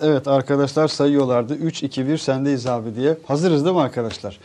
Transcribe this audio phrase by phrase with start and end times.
[0.00, 1.54] Evet arkadaşlar sayıyorlardı.
[1.54, 3.18] 3, 2, 1 sendeyiz abi diye.
[3.26, 4.38] Hazırız değil mi arkadaşlar?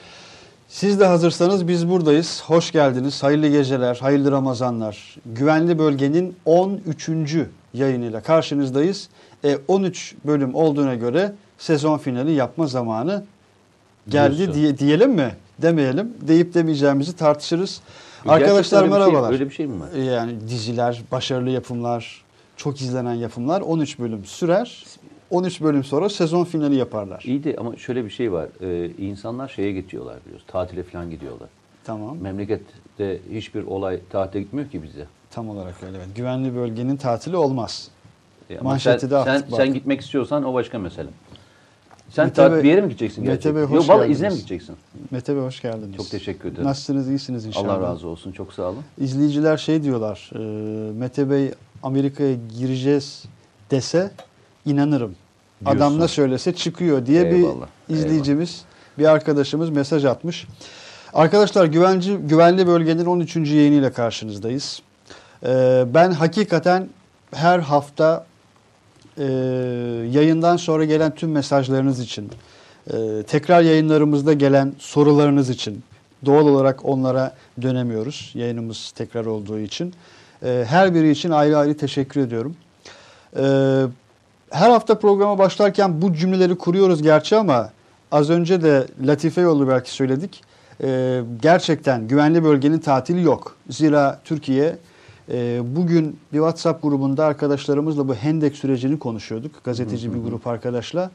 [0.67, 2.43] Siz de hazırsanız biz buradayız.
[2.45, 3.23] Hoş geldiniz.
[3.23, 5.15] Hayırlı geceler, hayırlı Ramazanlar.
[5.25, 7.09] Güvenli Bölgenin 13.
[7.73, 9.09] yayınıyla karşınızdayız.
[9.43, 13.23] E, 13 bölüm olduğuna göre sezon finali yapma zamanı
[14.09, 14.55] geldi Diyorsun.
[14.55, 15.35] diye, diyelim mi?
[15.61, 16.13] Demeyelim.
[16.21, 17.81] Deyip demeyeceğimizi tartışırız.
[18.23, 19.31] Gerçekten Arkadaşlar öyle şey- merhabalar.
[19.31, 19.89] öyle bir şey mi var?
[20.13, 22.23] Yani diziler, başarılı yapımlar,
[22.57, 24.83] çok izlenen yapımlar 13 bölüm sürer.
[25.31, 27.23] 13 bölüm sonra sezon finali yaparlar.
[27.27, 28.47] İyi de ama şöyle bir şey var.
[28.61, 30.47] Ee, insanlar şeye gidiyorlar biliyorsun.
[30.47, 31.49] Tatile falan gidiyorlar.
[31.83, 32.17] Tamam.
[32.21, 35.05] Memlekette hiçbir olay tatile gitmiyor ki bize.
[35.31, 35.97] Tam olarak öyle.
[35.97, 36.07] Evet.
[36.15, 37.87] Güvenli bölgenin tatili olmaz.
[38.49, 39.57] E, ama Manşeti sen, de attık sen, bak.
[39.57, 41.09] sen gitmek istiyorsan o başka mesele.
[42.09, 43.55] Sen Mete tat- Bey- bir yere mi gideceksin Mete gerçekten?
[43.55, 44.17] Bey, hoş Yok vallahi geldiniz.
[44.17, 44.75] izne mi gideceksin?
[45.11, 45.97] Mete Bey hoş geldiniz.
[45.97, 46.63] Çok teşekkür ederim.
[46.65, 47.09] Nasılsınız?
[47.09, 47.73] iyisiniz inşallah.
[47.75, 48.31] Allah razı olsun.
[48.31, 48.83] Çok sağ olun.
[48.97, 50.29] İzleyiciler şey diyorlar.
[50.35, 50.39] e,
[50.93, 51.51] Mete Bey
[51.83, 53.23] Amerika'ya gireceğiz
[53.71, 54.11] dese
[54.65, 55.15] inanırım.
[55.65, 55.99] Adam Diyorsun.
[55.99, 58.61] ne söylese çıkıyor diye Eyvallah, bir izleyicimiz,
[58.97, 60.47] bir arkadaşımız mesaj atmış.
[61.13, 63.35] Arkadaşlar güvenci, güvenli bölgenin 13.
[63.35, 64.81] yayınıyla karşınızdayız.
[65.45, 66.89] Ee, ben hakikaten
[67.33, 68.25] her hafta
[69.17, 69.23] e,
[70.11, 72.31] yayından sonra gelen tüm mesajlarınız için,
[72.93, 75.83] e, tekrar yayınlarımızda gelen sorularınız için
[76.25, 79.93] doğal olarak onlara dönemiyoruz yayınımız tekrar olduğu için.
[80.43, 82.55] E, her biri için ayrı ayrı teşekkür ediyorum.
[83.37, 83.43] E,
[84.51, 87.69] her hafta programa başlarken bu cümleleri kuruyoruz gerçi ama
[88.11, 90.43] az önce de Latife yolu belki söyledik.
[90.83, 93.55] E, gerçekten güvenli bölgenin tatili yok.
[93.69, 94.77] Zira Türkiye
[95.31, 99.63] e, bugün bir WhatsApp grubunda arkadaşlarımızla bu Hendek sürecini konuşuyorduk.
[99.63, 101.11] Gazeteci bir grup arkadaşla.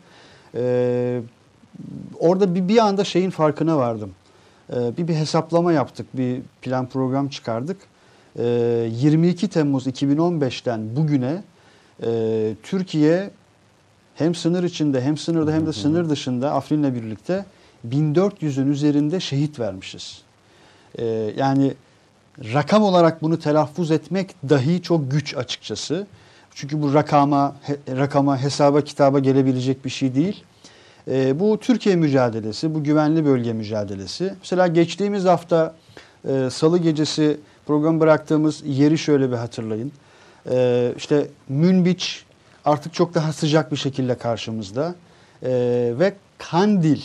[0.55, 1.21] E,
[2.19, 4.11] orada bir, bir anda şeyin farkına vardım.
[4.73, 7.77] E, bir, bir hesaplama yaptık, bir plan program çıkardık.
[8.39, 8.45] E,
[8.91, 11.43] 22 Temmuz 2015'ten bugüne
[12.03, 13.31] e, Türkiye
[14.15, 17.45] hem sınır içinde hem sınırda hem de sınır dışında Afrin'le birlikte
[17.89, 20.23] 1400'ün üzerinde şehit vermişiz.
[20.99, 21.05] E,
[21.37, 21.75] yani
[22.39, 26.07] rakam olarak bunu telaffuz etmek dahi çok güç açıkçası.
[26.55, 30.45] Çünkü bu rakama, he- rakama, hesaba, kitaba gelebilecek bir şey değil.
[31.11, 34.35] E, bu Türkiye mücadelesi, bu güvenli bölge mücadelesi.
[34.41, 35.75] Mesela geçtiğimiz hafta
[36.29, 39.93] e, Salı gecesi program bıraktığımız yeri şöyle bir hatırlayın.
[40.51, 42.25] E, işte Münbiç
[42.65, 44.95] artık çok daha sıcak bir şekilde karşımızda.
[45.43, 45.51] E,
[45.99, 47.01] ve Kandil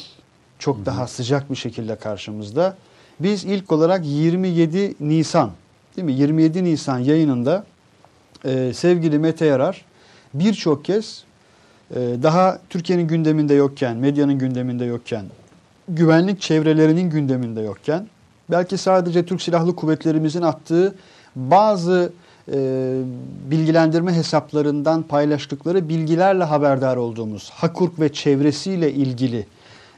[0.60, 2.78] çok daha sıcak bir şekilde karşımızda.
[3.20, 5.52] Biz ilk olarak 27 Nisan,
[5.96, 6.14] değil mi?
[6.14, 7.66] 27 Nisan yayınında
[8.46, 9.86] e, sevgili Mete Yarar
[10.34, 11.24] birçok kez
[11.92, 15.26] e, daha Türkiye'nin gündeminde yokken, medyanın gündeminde yokken,
[15.88, 18.08] güvenlik çevrelerinin gündeminde yokken,
[18.52, 20.96] belki sadece Türk Silahlı Kuvvetlerimizin attığı
[21.36, 22.14] bazı
[22.52, 23.00] e,
[23.52, 29.46] bilgilendirme hesaplarından paylaştıkları bilgilerle haberdar olduğumuz Hakurk ve çevresiyle ilgili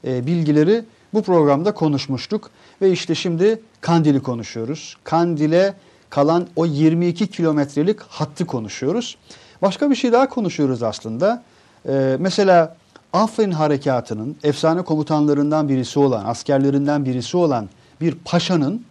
[0.07, 0.83] e, bilgileri
[1.13, 2.49] bu programda konuşmuştuk.
[2.81, 4.97] Ve işte şimdi Kandil'i konuşuyoruz.
[5.03, 5.73] Kandil'e
[6.09, 9.17] kalan o 22 kilometrelik hattı konuşuyoruz.
[9.61, 11.43] Başka bir şey daha konuşuyoruz aslında.
[11.87, 12.75] Ee, mesela
[13.13, 17.69] Afrin Harekatı'nın efsane komutanlarından birisi olan, askerlerinden birisi olan
[18.01, 18.85] bir paşanın,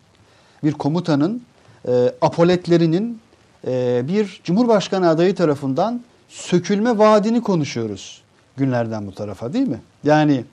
[0.64, 1.42] bir komutanın
[1.88, 3.31] e, apoletlerinin e,
[4.08, 8.22] bir Cumhurbaşkanı adayı tarafından sökülme vaadini konuşuyoruz
[8.56, 9.80] günlerden bu tarafa değil mi?
[10.04, 10.44] Yani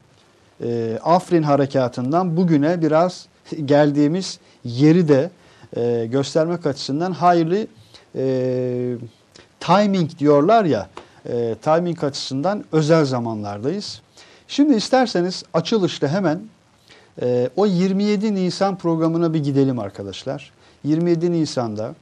[0.63, 3.27] e, Afrin Harekatı'ndan bugüne biraz
[3.65, 5.31] geldiğimiz yeri de
[5.77, 7.67] e, göstermek açısından hayırlı
[8.15, 8.95] e,
[9.59, 10.89] timing diyorlar ya
[11.61, 14.01] timing açısından özel zamanlardayız.
[14.47, 16.41] Şimdi isterseniz açılışta hemen
[17.55, 20.51] o 27 Nisan programına bir gidelim arkadaşlar.
[20.83, 21.95] 27 Nisan'da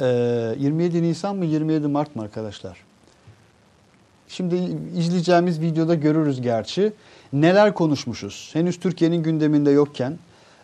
[0.00, 2.78] 27 Nisan mı 27 Mart mı arkadaşlar?
[4.28, 4.54] Şimdi
[4.96, 6.92] izleyeceğimiz videoda görürüz gerçi.
[7.32, 8.50] Neler konuşmuşuz?
[8.52, 10.18] Henüz Türkiye'nin gündeminde yokken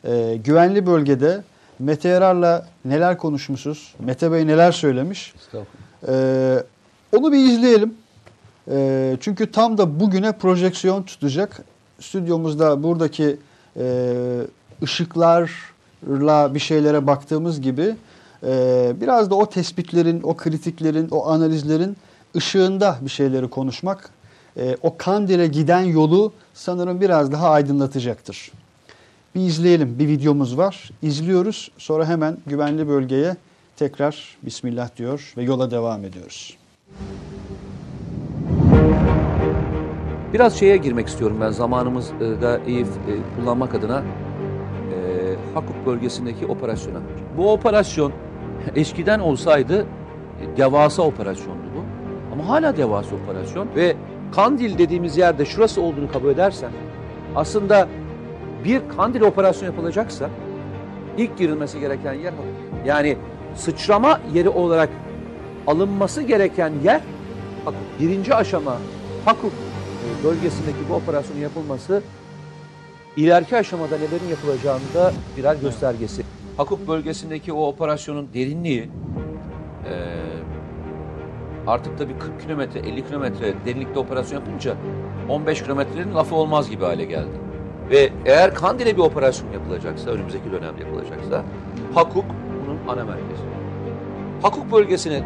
[0.04, 1.42] e, güvenli bölgede
[1.78, 3.94] Mete Yarar'la neler konuşmuşuz?
[3.98, 5.34] Mete Bey neler söylemiş?
[5.36, 5.66] Estağfurullah.
[6.08, 7.94] E, onu bir izleyelim.
[8.70, 11.64] E, çünkü tam da bugüne projeksiyon tutacak.
[12.00, 13.36] Stüdyomuzda buradaki
[13.76, 14.14] e,
[14.82, 17.96] ışıklarla bir şeylere baktığımız gibi
[18.46, 21.96] e, biraz da o tespitlerin, o kritiklerin, o analizlerin
[22.36, 24.10] ışığında bir şeyleri konuşmak
[24.56, 28.52] e, o Kandil'e giden yolu sanırım biraz daha aydınlatacaktır.
[29.34, 29.98] Bir izleyelim.
[29.98, 30.90] Bir videomuz var.
[31.02, 31.70] İzliyoruz.
[31.78, 33.36] Sonra hemen güvenli bölgeye
[33.76, 36.56] tekrar Bismillah diyor ve yola devam ediyoruz.
[40.32, 42.12] Biraz şeye girmek istiyorum ben zamanımızı
[42.42, 42.86] da iyi e,
[43.36, 46.98] kullanmak adına e, Hakuk bölgesindeki operasyona.
[47.36, 48.12] Bu operasyon
[48.76, 49.86] eskiden olsaydı
[50.56, 51.84] devasa operasyondu bu.
[52.32, 53.96] Ama hala devasa operasyon ve
[54.34, 56.70] Kandil dediğimiz yerde şurası olduğunu kabul edersen
[57.36, 57.88] aslında
[58.64, 60.30] bir Kandil operasyon yapılacaksa
[61.18, 62.32] ilk girilmesi gereken yer.
[62.86, 63.16] Yani
[63.54, 64.88] sıçrama yeri olarak
[65.66, 67.00] alınması gereken yer
[67.64, 67.80] Hakuk.
[68.00, 68.76] Birinci aşama
[69.24, 72.02] Hakuk e, bölgesindeki bu operasyonun yapılması
[73.16, 76.22] ileriki aşamada nelerin yapılacağını da birer göstergesi.
[76.56, 78.82] Hakuk bölgesindeki o operasyonun derinliği
[79.84, 79.92] e,
[81.66, 84.74] artık tabii 40 kilometre, 50 kilometre derinlikte operasyon yapınca
[85.28, 87.40] 15 kilometrenin lafı olmaz gibi hale geldi.
[87.90, 91.44] Ve eğer Kandil'e bir operasyon yapılacaksa, önümüzdeki dönemde yapılacaksa
[91.94, 92.24] Hakuk
[92.66, 93.42] bunun ana merkezi.
[94.42, 95.22] Hakuk bölgesini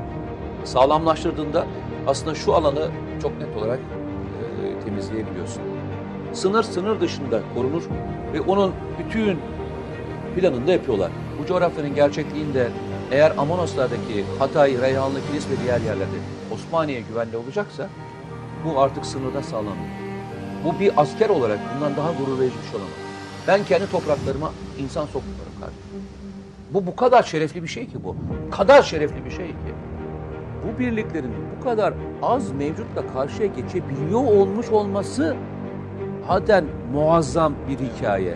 [0.64, 1.66] sağlamlaştırdığında
[2.06, 2.88] aslında şu alanı
[3.22, 5.62] çok net olarak e, temizleyebiliyorsun.
[6.32, 7.82] Sınır sınır dışında korunur
[8.32, 9.38] ve onun bütün
[10.36, 11.10] planını da yapıyorlar.
[11.42, 12.68] Bu coğrafyanın gerçekliğinde
[13.10, 16.16] eğer Amonoslardaki Hatay, Reyhanlı, Kilis ve diğer yerlerde
[16.54, 17.88] Osmaniye güvenli olacaksa
[18.64, 19.76] bu artık sınırda sağlanıyor.
[20.64, 22.94] Bu bir asker olarak bundan daha gurur verici bir şey olamaz.
[23.48, 25.82] Ben kendi topraklarıma insan sokmuyorum kardeşim.
[26.70, 28.04] Bu bu kadar şerefli bir şey ki.
[28.04, 28.16] Bu
[28.50, 29.74] kadar şerefli bir şey ki.
[30.64, 35.36] Bu birliklerin bu kadar az mevcutla karşıya geçebiliyor olmuş olması
[36.26, 38.34] haden muazzam bir hikaye.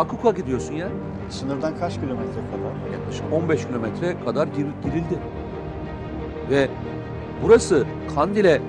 [0.00, 0.88] Hakuk'a gidiyorsun ya.
[1.30, 2.92] Sınırdan kaç kilometre kadar?
[2.98, 5.18] Yaklaşık 15 kilometre kadar gir- girildi.
[6.50, 6.68] Ve
[7.42, 8.60] burası Kandil'e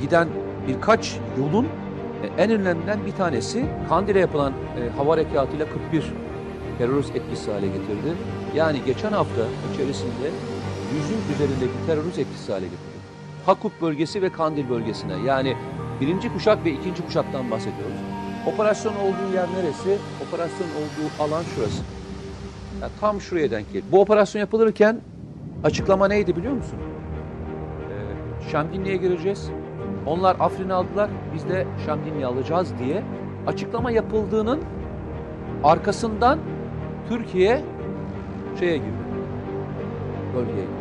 [0.00, 0.28] giden
[0.68, 1.64] birkaç yolun
[2.22, 6.12] e, en önemlilerinden bir tanesi Kandil'e yapılan e, hava harekatıyla 41
[6.78, 8.14] terörist etkisi hale getirdi.
[8.54, 9.42] Yani geçen hafta
[9.74, 10.30] içerisinde
[10.94, 12.98] yüzün üzerindeki terörist etkisi hale getirdi.
[13.46, 15.56] Hakuk bölgesi ve Kandil bölgesine yani
[16.00, 17.96] birinci kuşak ve ikinci kuşaktan bahsediyoruz.
[18.54, 19.98] Operasyon olduğu yer neresi?
[20.28, 21.82] Operasyon olduğu alan şurası.
[22.80, 23.84] Ya tam şuraya denk geliyor.
[23.92, 25.00] Bu operasyon yapılırken
[25.64, 26.78] açıklama neydi biliyor musun?
[26.78, 29.50] Ee, Şamdinli'ye gireceğiz.
[30.06, 31.10] Onlar Afrin'i aldılar.
[31.34, 33.02] Biz de Şamdinli'yi alacağız diye
[33.46, 34.60] açıklama yapıldığının
[35.64, 36.38] arkasından
[37.08, 37.64] Türkiye
[38.58, 38.88] şeye girdi.
[40.34, 40.77] Bölgeye girdi.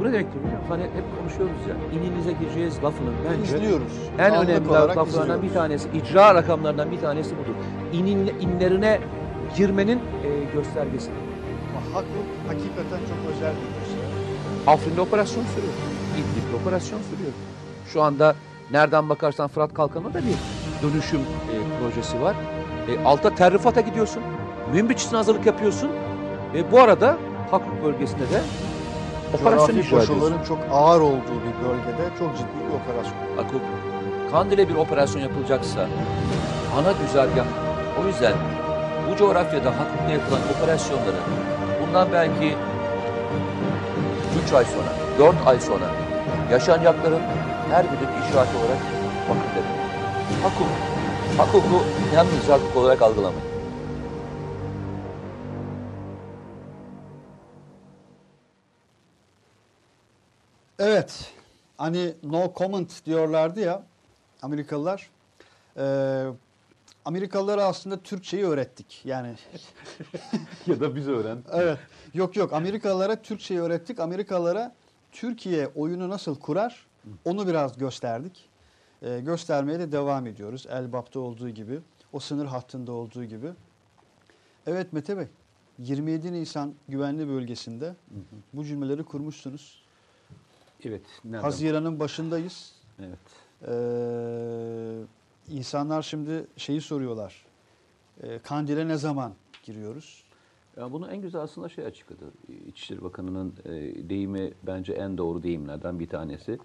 [0.00, 0.68] Bu ne demektir biliyor musun?
[0.68, 1.98] Hani hep konuşuyoruz ya.
[2.00, 3.92] İninize gireceğiz lafının bence İzliyoruz.
[4.18, 5.54] en Anlık önemli olarak laflarından bir izliyoruz.
[5.82, 7.54] tanesi, icra rakamlarından bir tanesi budur.
[7.92, 9.00] İnin, inlerine
[9.56, 11.10] girmenin e, göstergesi.
[11.92, 12.06] Hakuk
[12.48, 14.72] hakikaten çok özel bir dosya.
[14.72, 15.72] Afrin'de operasyon sürüyor.
[16.14, 17.32] İdlib'de operasyon sürüyor.
[17.92, 18.34] Şu anda
[18.70, 20.36] nereden bakarsan Fırat Kalkanı'nda da bir
[20.88, 22.34] dönüşüm e, projesi var.
[22.88, 24.22] E, alta Terrifat'a gidiyorsun.
[24.72, 25.90] Münbiç için hazırlık yapıyorsun.
[26.54, 27.16] Ve bu arada
[27.50, 28.40] Hakuk bölgesinde de
[29.34, 30.14] operasyon Coğrafi icra ediyorsun.
[30.14, 33.38] koşulların çok ağır olduğu bir bölgede çok ciddi bir operasyon.
[33.38, 33.62] Akut.
[34.30, 35.80] Kandil'e bir operasyon yapılacaksa
[36.78, 37.44] ana güzergah.
[38.02, 38.34] O yüzden
[39.10, 41.20] bu coğrafyada Hakut'ta yapılan operasyonları
[41.82, 42.54] bundan belki
[44.46, 45.84] 3 ay sonra, 4 ay sonra
[46.52, 47.20] yaşanacakların
[47.70, 48.78] her birinin işareti olarak
[49.28, 49.74] bakın dedim.
[50.42, 50.66] Hakuk,
[51.38, 51.82] Hakuk'u
[52.14, 53.53] yalnız Hakuk olarak algılamayın.
[60.78, 61.32] Evet.
[61.76, 63.82] Hani no comment diyorlardı ya
[64.42, 65.10] Amerikalılar.
[65.76, 66.26] Ee,
[67.04, 69.02] Amerikalılara aslında Türkçeyi öğrettik.
[69.04, 69.34] Yani
[70.66, 71.38] ya da biz öğren.
[71.52, 71.78] evet.
[72.14, 74.00] Yok yok Amerikalılara Türkçeyi öğrettik.
[74.00, 74.74] Amerikalılara
[75.12, 76.86] Türkiye oyunu nasıl kurar
[77.24, 78.48] onu biraz gösterdik.
[79.02, 80.66] Ee, göstermeye de devam ediyoruz.
[80.70, 81.80] Elbap'ta olduğu gibi.
[82.12, 83.50] O sınır hattında olduğu gibi.
[84.66, 85.26] Evet Mete Bey.
[85.78, 87.94] 27 Nisan güvenli bölgesinde
[88.52, 89.83] bu cümleleri kurmuşsunuz.
[90.86, 91.02] Evet.
[91.24, 91.42] Nereden?
[91.42, 92.72] Haziran'ın başındayız.
[93.00, 93.18] Evet.
[93.68, 97.44] Ee, insanlar şimdi şeyi soruyorlar.
[98.22, 100.24] Ee, Kandil'e ne zaman giriyoruz?
[100.76, 102.24] Ya bunu en güzel aslında şey açıkladı.
[102.68, 103.70] İçişleri Bakanı'nın e,
[104.08, 106.58] deyimi bence en doğru deyimlerden bir tanesi.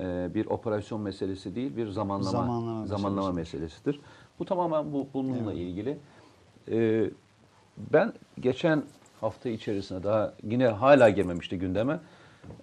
[0.00, 3.60] E, bir operasyon meselesi değil, bir zamanlama Zamanlama zamanlama, meselesidir.
[3.62, 4.00] meselesidir.
[4.38, 5.62] Bu tamamen bu bununla Evet.
[5.62, 5.98] ilgili.
[6.70, 7.10] E,
[7.92, 8.82] ben geçen
[9.20, 12.00] hafta içerisinde daha yine hala girmemişti gündeme.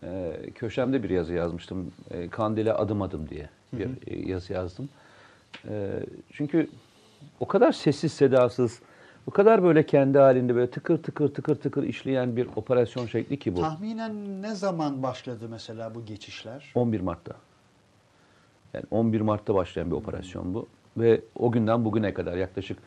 [0.04, 1.92] E, köşemde bir yazı yazmıştım.
[2.12, 4.90] E, Kandil'e adım adım diye bir e, yazı yazdım.
[5.70, 5.92] E,
[6.32, 6.70] çünkü
[7.40, 8.82] o kadar sessiz sedasız,
[9.28, 13.56] o kadar böyle kendi halinde böyle tıkır tıkır tıkır tıkır işleyen bir operasyon şekli ki
[13.56, 13.62] bu.
[13.62, 16.72] Tahminen ne zaman başladı mesela bu geçişler?
[16.76, 17.34] 11 Mart'ta.
[18.74, 20.68] Yani 11 Mart'ta başlayan bir operasyon bu.
[20.98, 22.78] Ve o günden bugüne kadar yaklaşık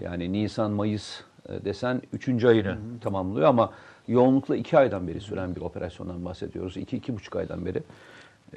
[0.00, 2.44] yani Nisan, Mayıs e, desen 3.
[2.44, 3.72] ayını tamamlıyor ama
[4.08, 6.76] yoğunlukla 2 aydan beri süren bir operasyondan bahsediyoruz.
[6.76, 7.82] 2-2,5 aydan beri.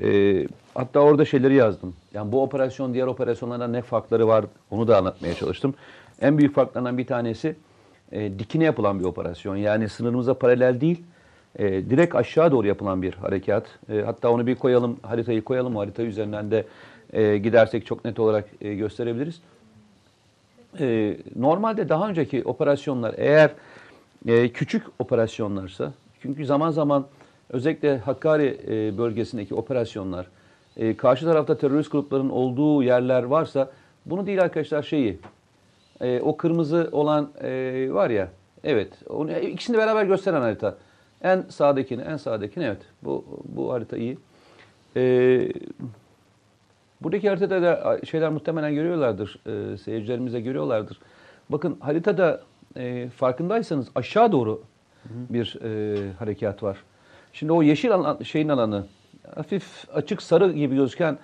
[0.01, 1.95] E, hatta orada şeyleri yazdım.
[2.13, 5.73] Yani bu operasyon diğer operasyonlardan ne farkları var onu da anlatmaya çalıştım.
[6.21, 7.55] En büyük farklarından bir tanesi
[8.11, 9.55] e, dikine yapılan bir operasyon.
[9.55, 11.03] Yani sınırımıza paralel değil,
[11.59, 13.65] e, direkt aşağı doğru yapılan bir harekat.
[13.89, 15.75] E, hatta onu bir koyalım, haritayı koyalım.
[15.75, 16.65] Harita üzerinden de
[17.13, 19.41] e, gidersek çok net olarak e, gösterebiliriz.
[20.79, 23.51] E, normalde daha önceki operasyonlar eğer
[24.27, 27.07] e, küçük operasyonlarsa, çünkü zaman zaman
[27.49, 30.27] özellikle Hakkari e, bölgesindeki operasyonlar,
[30.77, 33.71] e, karşı tarafta terörist grupların olduğu yerler varsa,
[34.05, 35.19] bunu değil arkadaşlar şeyi,
[36.01, 37.31] e, o kırmızı olan
[37.93, 38.27] var ya,
[38.63, 40.77] evet, onu, ikisini beraber gösteren harita.
[41.21, 44.17] En sağdakini, en sağdakini evet, bu, bu harita iyi.
[47.01, 50.99] Buradaki haritada da şeyler muhtemelen görüyorlardır, e, seyircilerimiz de görüyorlardır.
[51.49, 52.41] Bakın haritada
[52.77, 54.61] e, farkındaysanız aşağı doğru
[55.05, 56.77] bir e, harekat var.
[57.33, 58.85] Şimdi o yeşil alan, şeyin alanı,
[59.35, 61.17] hafif açık sarı gibi gözüken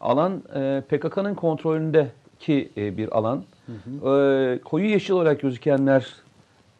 [0.00, 3.44] alan e, PKK'nın kontrolündeki e, bir alan.
[3.66, 4.54] Hı hı.
[4.54, 6.14] E, koyu yeşil olarak gözükenler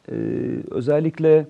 [0.09, 0.15] e,
[0.71, 1.47] özellikle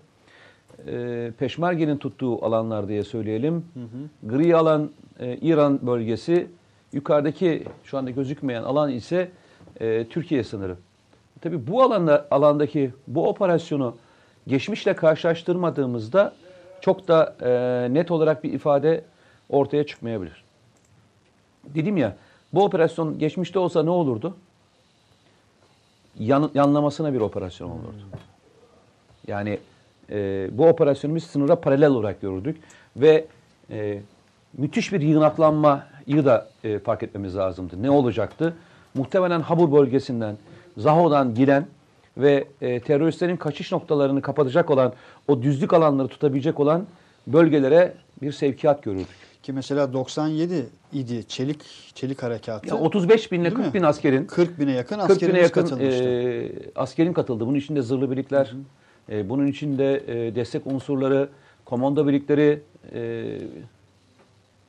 [0.87, 3.55] e, Peşmerge'nin tuttuğu alanlar diye söyleyelim.
[3.55, 4.37] Hı hı.
[4.37, 4.91] Gri alan
[5.21, 6.47] e, İran bölgesi,
[6.93, 9.31] yukarıdaki şu anda gözükmeyen alan ise
[9.81, 10.77] e, Türkiye sınırı.
[11.45, 13.97] Tabii bu alanda alandaki bu operasyonu
[14.47, 16.35] geçmişle karşılaştırmadığımızda
[16.81, 19.05] çok da e, net olarak bir ifade
[19.49, 20.45] ortaya çıkmayabilir.
[21.65, 22.17] Dedim ya
[22.55, 24.37] bu operasyon geçmişte olsa ne olurdu?
[26.19, 28.05] Yan, yanlamasına bir operasyon olurdu.
[29.27, 29.59] Yani
[30.11, 32.61] e, bu operasyonu biz sınıra paralel olarak gördük
[32.97, 33.27] ve
[33.71, 34.01] e,
[34.59, 37.83] müthiş bir yığınaklanmayı da e, fark etmemiz lazımdı.
[37.83, 38.55] Ne olacaktı?
[38.95, 40.37] Muhtemelen Habur bölgesinden,
[40.77, 41.67] Zaho'dan giren
[42.17, 44.93] ve e, teröristlerin kaçış noktalarını kapatacak olan,
[45.29, 46.87] o düzlük alanları tutabilecek olan
[47.27, 49.07] bölgelere bir sevkiyat görürdük.
[49.43, 51.61] Ki mesela 97 idi çelik
[51.95, 52.69] çelik harekatı.
[52.69, 55.81] Ya 35 bin ile 40 bin askerin 40 bine yakın 40 bine yakın.
[55.81, 57.47] E, askerin katıldı.
[57.47, 59.19] Bunun içinde zırhlı birlikler, hı hı.
[59.19, 61.29] E, bunun içinde e, destek unsurları,
[61.65, 62.63] komando birlikleri,
[62.95, 63.25] e,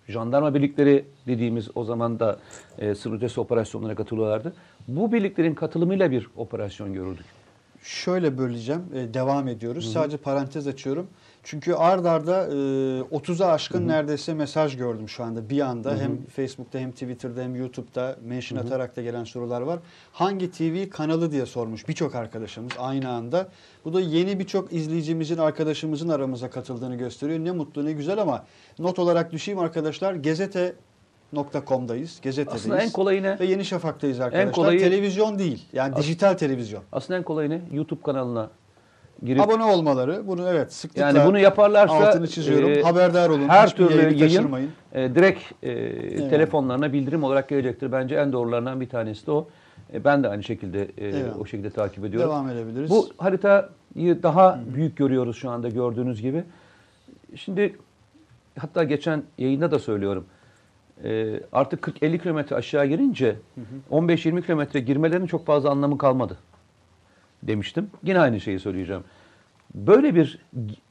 [0.07, 2.39] jandarma birlikleri dediğimiz o zaman da
[2.77, 4.53] e, sınır ötesi operasyonlara katılıyorlardı.
[4.87, 7.25] Bu birliklerin katılımıyla bir operasyon görürdük.
[7.83, 9.85] Şöyle böleceğim, e, devam ediyoruz.
[9.85, 9.93] Hı-hı.
[9.93, 11.07] Sadece parantez açıyorum.
[11.45, 13.87] Çünkü ard arda e, 30'a aşkın Hı-hı.
[13.87, 15.91] neredeyse mesaj gördüm şu anda bir anda.
[15.91, 15.99] Hı-hı.
[15.99, 18.67] Hem Facebook'ta hem Twitter'da hem YouTube'da mention Hı-hı.
[18.67, 19.79] atarak da gelen sorular var.
[20.11, 23.47] Hangi TV kanalı diye sormuş birçok arkadaşımız aynı anda.
[23.85, 27.39] Bu da yeni birçok izleyicimizin, arkadaşımızın aramıza katıldığını gösteriyor.
[27.39, 28.45] Ne mutlu ne güzel ama
[28.79, 30.15] not olarak düşeyim arkadaşlar.
[30.15, 30.73] Gezete
[32.23, 32.61] gazetedeyiz.
[32.61, 33.39] Aslında en kolayı ne?
[33.39, 34.47] Ve Yeni Şafak'tayız arkadaşlar.
[34.47, 35.65] En kolayı, televizyon değil.
[35.73, 36.83] Yani dijital televizyon.
[36.91, 37.61] Aslında en kolayı ne?
[37.71, 38.49] YouTube kanalına
[39.23, 42.69] girip abone olmaları bunu evet sıklıkla yani bunu yaparlarsa altını çiziyorum.
[42.69, 43.49] E, Haberdar olun.
[43.49, 44.69] Her türlü yayın kaçırmayın.
[44.93, 46.29] e, direkt e, evet.
[46.29, 47.91] telefonlarına bildirim olarak gelecektir.
[47.91, 49.47] Bence en doğrularından bir tanesi de o.
[49.93, 51.33] E, ben de aynı şekilde e, evet.
[51.39, 52.29] o şekilde takip ediyorum.
[52.29, 52.89] Devam edebiliriz.
[52.89, 56.43] Bu haritayı daha Hı büyük görüyoruz şu anda gördüğünüz gibi.
[57.35, 57.75] Şimdi
[58.59, 60.25] hatta geçen yayında da söylüyorum
[61.03, 63.35] e, artık 40-50 kilometre aşağı girince
[63.91, 66.37] 15-20 kilometre girmelerinin çok fazla anlamı kalmadı
[67.47, 67.89] demiştim.
[68.03, 69.03] Yine aynı şeyi söyleyeceğim.
[69.75, 70.39] Böyle bir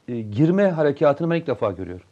[0.09, 2.07] e, girme harekatını ben ilk defa görüyorum.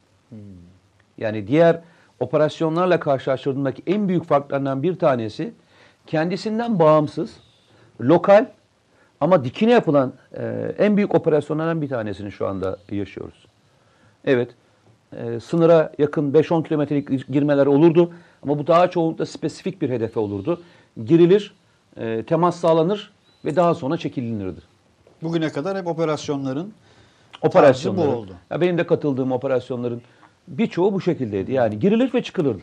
[1.19, 1.81] Yani diğer
[2.21, 5.53] operasyonlarla karşılaştırdığımdaki en büyük farklarından bir tanesi
[6.07, 7.37] kendisinden bağımsız,
[8.01, 8.47] lokal
[9.21, 13.47] ama dikine yapılan e, en büyük operasyonlardan bir tanesini şu anda yaşıyoruz.
[14.25, 14.55] Evet,
[15.17, 18.13] e, sınıra yakın 5-10 kilometrelik girmeler olurdu.
[18.43, 20.61] Ama bu daha çoğunlukla spesifik bir hedefe olurdu.
[21.05, 21.55] Girilir,
[21.97, 23.13] e, temas sağlanır
[23.45, 24.61] ve daha sonra çekilinirdi.
[25.23, 26.73] Bugüne kadar hep operasyonların
[27.43, 28.33] operasyonları bu oldu.
[28.51, 30.03] Ya benim de katıldığım operasyonların
[30.49, 31.53] birçoğu bu şekildeydi.
[31.53, 32.63] Yani girilir ve çıkılırdı.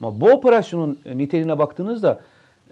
[0.00, 2.20] Ama bu operasyonun niteliğine baktığınızda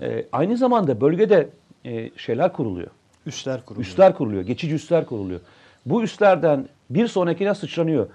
[0.00, 1.49] e, aynı zamanda bölgede
[1.85, 2.88] e, şeyler kuruluyor.
[3.26, 3.87] Üsler kuruluyor.
[3.87, 4.42] Üsler kuruluyor.
[4.42, 5.40] Geçici üsler kuruluyor.
[5.87, 8.07] Bu üslerden bir sonrakine sıçranıyor.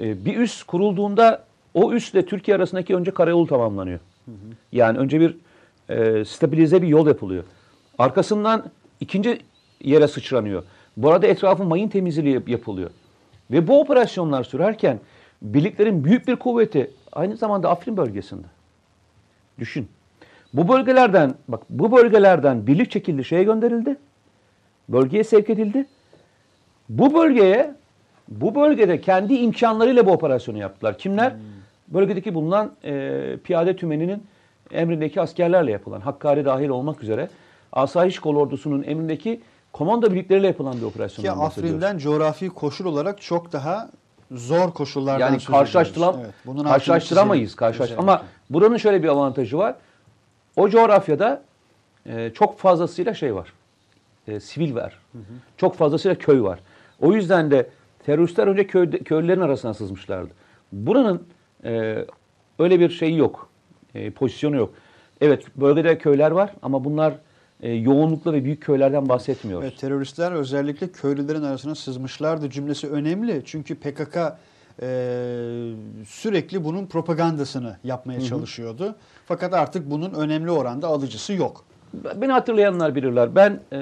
[0.00, 1.44] E, bir üs kurulduğunda
[1.74, 4.00] o üsle Türkiye arasındaki önce karayolu tamamlanıyor.
[4.24, 4.54] Hı hı.
[4.72, 5.36] Yani önce bir
[5.88, 7.44] e, stabilize bir yol yapılıyor.
[8.00, 8.64] Arkasından
[9.00, 9.38] ikinci
[9.84, 10.62] yere sıçranıyor.
[10.96, 12.90] Bu arada etrafın mayın temizliği yapılıyor.
[13.50, 15.00] Ve bu operasyonlar sürerken
[15.42, 18.46] birliklerin büyük bir kuvveti aynı zamanda Afrin bölgesinde.
[19.58, 19.88] Düşün.
[20.54, 23.96] Bu bölgelerden bak bu bölgelerden birlik çekildi şeye gönderildi.
[24.88, 25.86] Bölgeye sevk edildi.
[26.88, 27.74] Bu bölgeye
[28.28, 30.98] bu bölgede kendi imkanlarıyla bu operasyonu yaptılar.
[30.98, 31.30] Kimler?
[31.30, 31.38] Hmm.
[31.88, 34.22] Bölgedeki bulunan e, piyade tümeninin
[34.72, 37.28] emrindeki askerlerle yapılan, Hakkari dahil olmak üzere
[37.72, 39.40] Asayiş Kolordusu'nun emrindeki
[39.72, 41.24] komando birlikleriyle yapılan bir operasyon.
[41.24, 43.90] Ki Afrin'den coğrafi koşul olarak çok daha
[44.30, 47.54] zor koşullardan yani karşılaştıram evet, bunun karşılaştıramayız.
[47.54, 49.74] Karşılaş Ama buranın şöyle bir avantajı var.
[50.56, 51.42] O coğrafyada
[52.06, 53.52] e, çok fazlasıyla şey var.
[54.28, 54.98] E, sivil var.
[55.12, 55.22] Hı hı.
[55.56, 56.60] Çok fazlasıyla köy var.
[57.00, 57.68] O yüzden de
[58.06, 60.30] teröristler önce köy, köylülerin arasına sızmışlardı.
[60.72, 61.22] Buranın
[61.64, 62.04] e,
[62.58, 63.48] öyle bir şeyi yok.
[63.94, 64.70] e, pozisyonu yok.
[65.20, 67.14] Evet bölgede köyler var ama bunlar
[67.62, 69.68] e, yoğunlukla ve büyük köylerden bahsetmiyoruz.
[69.68, 73.42] Evet, teröristler özellikle köylülerin arasına sızmışlardı cümlesi önemli.
[73.44, 74.16] Çünkü PKK
[74.82, 74.86] e,
[76.06, 78.94] sürekli bunun propagandasını yapmaya çalışıyordu.
[79.26, 81.64] Fakat artık bunun önemli oranda alıcısı yok.
[81.94, 83.34] Beni hatırlayanlar bilirler.
[83.34, 83.78] Ben e,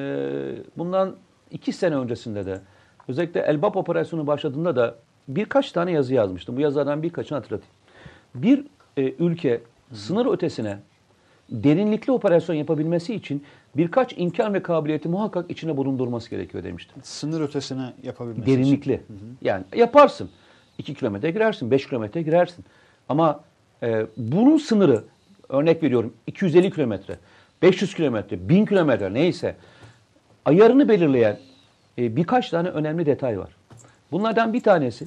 [0.76, 1.14] bundan
[1.50, 2.60] iki sene öncesinde de
[3.08, 4.94] özellikle Elbap operasyonu başladığında da
[5.28, 6.56] birkaç tane yazı yazmıştım.
[6.56, 7.74] Bu yazılardan birkaçını hatırlatayım.
[8.34, 8.64] Bir
[8.96, 9.60] e, ülke
[9.92, 10.78] sınır ötesine
[11.50, 13.44] derinlikli operasyon yapabilmesi için
[13.76, 17.02] birkaç imkan ve kabiliyeti muhakkak içine bulundurması gerekiyor demiştim.
[17.02, 18.62] Sınır ötesine yapabilmesi için.
[18.62, 19.00] Derinlikli.
[19.42, 20.30] Yani yaparsın.
[20.78, 22.64] 2 kilometre girersin, 5 kilometre girersin.
[23.08, 23.40] Ama
[23.82, 25.04] e, bunun sınırı
[25.48, 27.18] örnek veriyorum 250 kilometre,
[27.62, 29.56] 500 kilometre, 1000 kilometre neyse
[30.44, 31.38] ayarını belirleyen
[31.98, 33.50] e, birkaç tane önemli detay var.
[34.12, 35.06] Bunlardan bir tanesi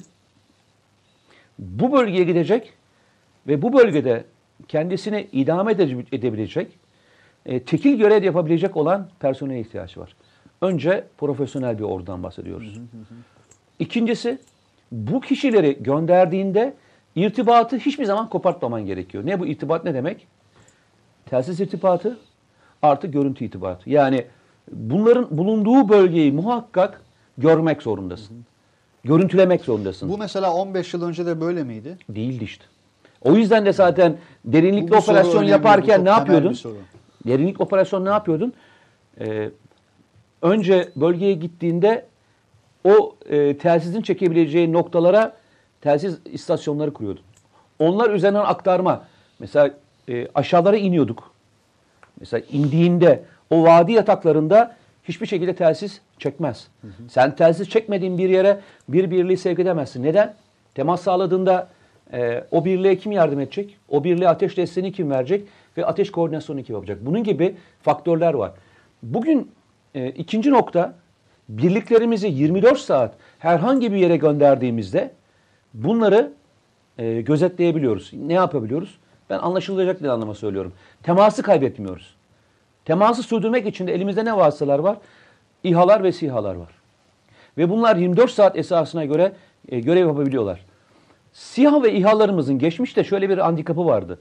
[1.58, 2.72] bu bölgeye gidecek
[3.46, 4.24] ve bu bölgede
[4.68, 6.78] kendisini idame ede- edebilecek,
[7.46, 10.16] e, tekil görev yapabilecek olan personel ihtiyaç var.
[10.62, 12.78] Önce profesyonel bir ordudan bahsediyoruz.
[13.78, 14.38] İkincisi
[14.92, 16.74] bu kişileri gönderdiğinde
[17.16, 19.26] irtibatı hiçbir zaman kopartmaman gerekiyor.
[19.26, 20.26] Ne bu irtibat ne demek?
[21.26, 22.18] Telsiz irtibatı
[22.82, 23.90] artı görüntü irtibatı.
[23.90, 24.24] Yani
[24.72, 27.02] bunların bulunduğu bölgeyi muhakkak
[27.38, 28.44] görmek zorundasın.
[29.04, 30.08] Görüntülemek zorundasın.
[30.08, 31.98] Bu mesela 15 yıl önce de böyle miydi?
[32.08, 32.64] Değildi işte.
[33.24, 36.58] O yüzden de zaten derinlikli Bu- bu soru operasyon yaparken ne yapıyordun?
[37.26, 38.52] Derinlik operasyon ne yapıyordun?
[39.20, 39.50] Ee,
[40.42, 42.04] önce bölgeye gittiğinde
[42.84, 45.32] o e, telsizin çekebileceği noktalara
[45.80, 47.22] telsiz istasyonları kuruyordun.
[47.78, 49.04] Onlar üzerinden aktarma.
[49.38, 49.70] Mesela
[50.08, 51.30] e, aşağılara iniyorduk.
[52.20, 56.68] Mesela indiğinde o vadi yataklarında hiçbir şekilde telsiz çekmez.
[57.08, 60.02] Sen telsiz çekmediğin bir yere bir birliği sevk edemezsin.
[60.02, 60.34] Neden?
[60.74, 61.68] Temas sağladığında
[62.12, 63.76] e, o birliğe kim yardım edecek?
[63.88, 65.48] O birliğe ateş desteğini kim verecek?
[65.76, 66.98] Ve ateş koordinasyonu kim yapacak?
[67.06, 68.52] Bunun gibi faktörler var.
[69.02, 69.50] Bugün
[69.94, 70.94] e, ikinci nokta
[71.48, 75.10] birliklerimizi 24 saat herhangi bir yere gönderdiğimizde
[75.74, 76.32] bunları
[76.98, 78.10] e, gözetleyebiliyoruz.
[78.12, 78.98] Ne yapabiliyoruz?
[79.30, 80.72] Ben anlaşılacak bir anlama söylüyorum.
[81.02, 82.14] Teması kaybetmiyoruz.
[82.84, 84.96] Teması sürdürmek için de elimizde ne vasıtalar var?
[85.64, 86.68] İHA'lar ve SİHA'lar var.
[87.58, 89.32] Ve bunlar 24 saat esasına göre
[89.68, 90.60] e, görev yapabiliyorlar.
[91.32, 94.18] SİHA ve İHA'larımızın geçmişte şöyle bir handikapı vardı.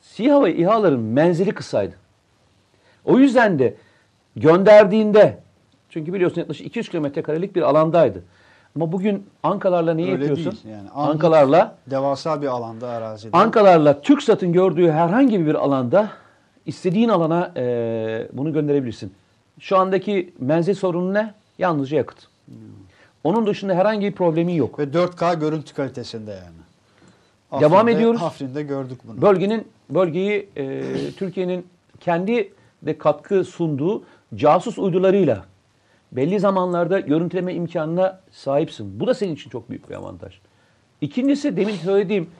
[0.00, 1.94] SİHA ve İHA'ların menzili kısaydı.
[3.04, 3.74] O yüzden de
[4.36, 5.38] gönderdiğinde
[5.90, 8.22] çünkü biliyorsun yaklaşık 200 kilometre karelik bir alandaydı.
[8.76, 10.58] Ama bugün Ankalarla neyi Öyle yapıyorsun?
[10.64, 10.76] değil.
[10.76, 13.36] Yani Ankalarla devasa bir alanda arazide.
[13.36, 16.08] Ankalarla TürkSat'ın gördüğü herhangi bir alanda
[16.66, 19.12] istediğin alana e, bunu gönderebilirsin.
[19.60, 21.34] Şu andaki menzil sorunu ne?
[21.58, 22.28] Yalnızca yakıt.
[23.24, 24.78] Onun dışında herhangi bir problemi yok.
[24.78, 27.60] Ve 4K görüntü kalitesinde yani.
[27.62, 28.22] Devam Afrin'de- ediyoruz.
[28.22, 29.22] Afrin'de gördük bunu.
[29.22, 30.82] Bölgenin bölgeyi e,
[31.16, 31.66] Türkiye'nin
[32.00, 34.02] kendi de katkı sunduğu
[34.34, 35.44] casus uydularıyla
[36.12, 39.00] belli zamanlarda görüntüleme imkanına sahipsin.
[39.00, 40.38] Bu da senin için çok büyük bir avantaj.
[41.00, 42.30] İkincisi demin söylediğim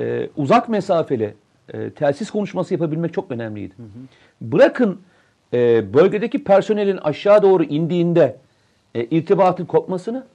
[0.00, 1.34] e, uzak mesafeli
[1.74, 3.74] e, telsiz konuşması yapabilmek çok önemliydi.
[4.40, 5.00] Bırakın
[5.52, 8.36] e, bölgedeki personelin aşağı doğru indiğinde
[8.94, 10.26] e, irtibatın kopmasını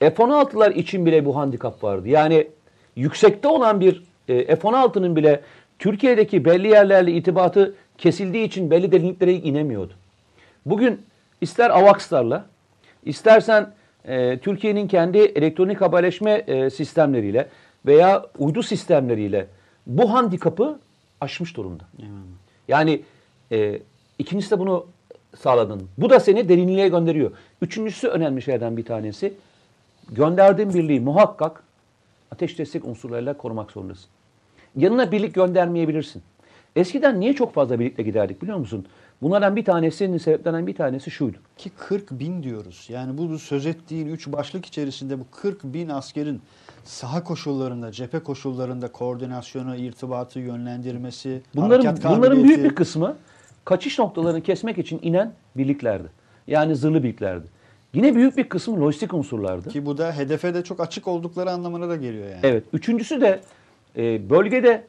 [0.00, 2.08] F-16'lar için bile bu handikap vardı.
[2.08, 2.48] Yani
[2.96, 5.40] yüksekte olan bir e, F-16'nın bile
[5.78, 9.92] Türkiye'deki belli yerlerle irtibatı kesildiği için belli derinliklere inemiyordu.
[10.66, 11.02] Bugün
[11.40, 12.46] ister AVAX'larla,
[13.04, 13.72] istersen
[14.04, 17.48] e, Türkiye'nin kendi elektronik haberleşme e, sistemleriyle
[17.86, 19.46] veya uydu sistemleriyle
[19.86, 20.78] bu handikapı
[21.20, 21.84] aşmış durumda.
[22.68, 23.02] Yani
[23.52, 23.80] e,
[24.18, 24.86] ikincisi de bunu
[25.38, 25.88] sağladın.
[25.98, 27.30] Bu da seni derinliğe gönderiyor.
[27.62, 29.34] Üçüncüsü önemli şeylerden bir tanesi.
[30.10, 31.62] Gönderdiğin birliği muhakkak
[32.30, 34.06] ateş destek unsurlarıyla korumak zorundasın.
[34.76, 36.22] Yanına birlik göndermeyebilirsin.
[36.76, 38.86] Eskiden niye çok fazla birlikle giderdik biliyor musun?
[39.22, 41.36] Bunlardan bir tanesinin sebeplerinden bir tanesi şuydu.
[41.56, 42.86] Ki 40 bin diyoruz.
[42.88, 46.40] Yani bu söz ettiğin üç başlık içerisinde bu 40 bin askerin
[46.84, 53.16] saha koşullarında, cephe koşullarında koordinasyonu, irtibatı, yönlendirmesi, Bunların bunların büyük bir kısmı
[53.64, 56.08] kaçış noktalarını kesmek için inen birliklerdi.
[56.46, 57.46] Yani zırhlı birliklerdi.
[57.94, 59.68] Yine büyük bir kısmı lojistik unsurlardı.
[59.68, 62.40] Ki bu da hedefe de çok açık oldukları anlamına da geliyor yani.
[62.42, 62.64] Evet.
[62.72, 63.40] Üçüncüsü de
[63.96, 64.84] e, bölgede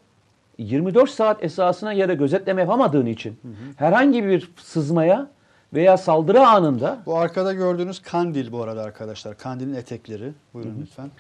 [0.58, 3.40] 24 saat esasına da gözetleme yapamadığın için
[3.76, 5.28] herhangi bir sızmaya
[5.74, 9.38] veya saldırı anında Bu arkada gördüğünüz Kandil bu arada arkadaşlar.
[9.38, 10.32] Kandil'in etekleri.
[10.54, 11.12] Buyurun lütfen.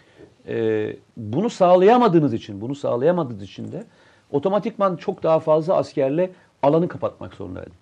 [0.48, 3.84] e, bunu sağlayamadığınız için, bunu sağlayamadığınız için de
[4.32, 6.30] otomatikman çok daha fazla askerle
[6.64, 7.74] alanı kapatmak zorundaydım.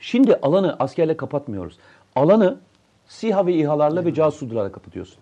[0.00, 1.78] Şimdi alanı askerle kapatmıyoruz.
[2.16, 2.58] Alanı
[3.08, 5.18] SİHA ve İHA'larla ve casus uydularla kapatıyorsun.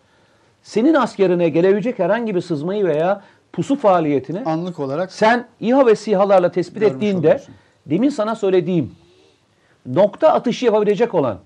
[0.63, 6.51] Senin askerine gelebilecek herhangi bir sızmayı veya pusu faaliyetini Anlık olarak sen İHA ve SİHA'larla
[6.51, 7.55] tespit ettiğinde oluyorsun.
[7.87, 8.95] demin sana söylediğim
[9.87, 11.39] nokta atışı yapabilecek olan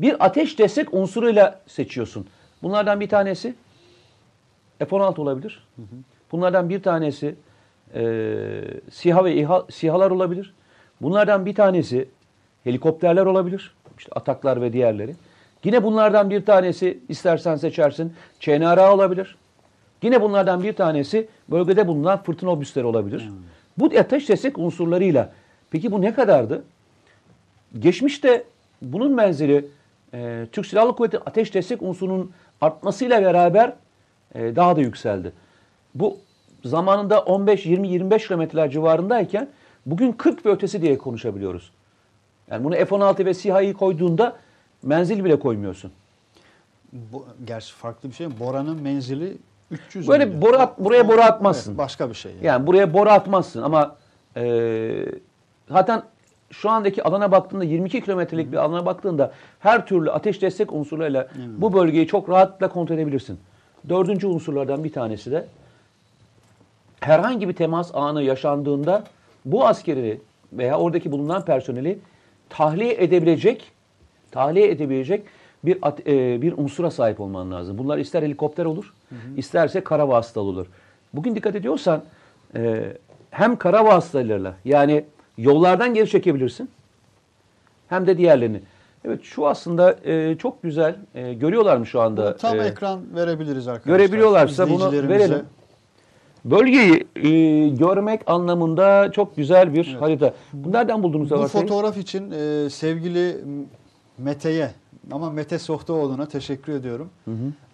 [0.00, 2.26] bir ateş destek unsuruyla seçiyorsun.
[2.62, 3.54] Bunlardan bir tanesi
[4.78, 5.66] F-16 olabilir.
[6.32, 7.34] Bunlardan bir tanesi
[7.94, 8.02] e,
[8.90, 10.54] SİHA ve İHA, SİHA'lar olabilir.
[11.00, 12.08] Bunlardan bir tanesi
[12.64, 13.74] helikopterler olabilir.
[13.98, 15.14] İşte ataklar ve diğerleri.
[15.64, 19.36] Yine bunlardan bir tanesi istersen seçersin ÇNRA olabilir.
[20.02, 23.28] Yine bunlardan bir tanesi bölgede bulunan fırtına obüsleri olabilir.
[23.78, 25.32] Bu ateş destek unsurlarıyla.
[25.70, 26.64] Peki bu ne kadardı?
[27.78, 28.44] Geçmişte
[28.82, 29.66] bunun benzeri
[30.14, 33.72] e, Türk Silahlı Kuvvetleri ateş destek unsurunun artmasıyla beraber
[34.34, 35.32] e, daha da yükseldi.
[35.94, 36.18] Bu
[36.64, 39.48] zamanında 15, 20, 25 kilometreler civarındayken
[39.86, 41.70] bugün 40 ve ötesi diye konuşabiliyoruz.
[42.50, 44.36] Yani bunu F-16 ve SİHA'yı koyduğunda
[44.82, 45.92] menzil bile koymuyorsun.
[46.92, 48.40] bu, gerçi farklı bir şey.
[48.40, 49.36] Boranın menzili
[49.70, 50.42] 300 Böyle miydi?
[50.42, 51.70] boru at- buraya boru atmazsın.
[51.70, 52.32] Evet, başka bir şey.
[52.32, 52.46] Yani.
[52.46, 53.96] Yani buraya boru atmazsın ama
[54.36, 55.06] e,
[55.68, 56.02] zaten
[56.50, 61.72] şu andaki alana baktığında 22 kilometrelik bir alana baktığında her türlü ateş destek unsurlarıyla bu
[61.72, 63.38] bölgeyi çok rahatlıkla kontrol edebilirsin.
[63.88, 65.46] Dördüncü unsurlardan bir tanesi de
[67.00, 69.04] herhangi bir temas anı yaşandığında
[69.44, 70.20] bu askeri
[70.52, 71.98] veya oradaki bulunan personeli
[72.48, 73.72] tahliye edebilecek
[74.30, 75.22] tahliye edebilecek
[75.64, 77.78] bir at- e, bir unsura sahip olman lazım.
[77.78, 78.94] Bunlar ister helikopter olur,
[79.36, 80.66] isterse kara vasıtalı olur.
[81.14, 82.02] Bugün dikkat ediyorsan
[82.56, 82.92] e,
[83.30, 85.04] hem kara vasıtalarıyla yani
[85.38, 86.70] yollardan geri çekebilirsin
[87.88, 88.60] hem de diğerlerini.
[89.04, 90.96] Evet şu aslında e, çok güzel.
[91.14, 92.36] E, görüyorlar mı şu anda?
[92.36, 93.96] Tam E, ekran verebiliriz arkadaşlar.
[93.98, 95.42] görebiliyorlarsa bunu verelim.
[96.44, 100.34] Bölgeyi e, görmek anlamında çok güzel bir harita.
[100.52, 101.68] Bu nereden buldunuz Bu Zafer Bey?
[101.68, 103.44] fotoğraf için e, sevgili
[104.18, 104.70] Mete'ye
[105.12, 107.10] ama Mete Sohtaoğlu'na teşekkür ediyorum.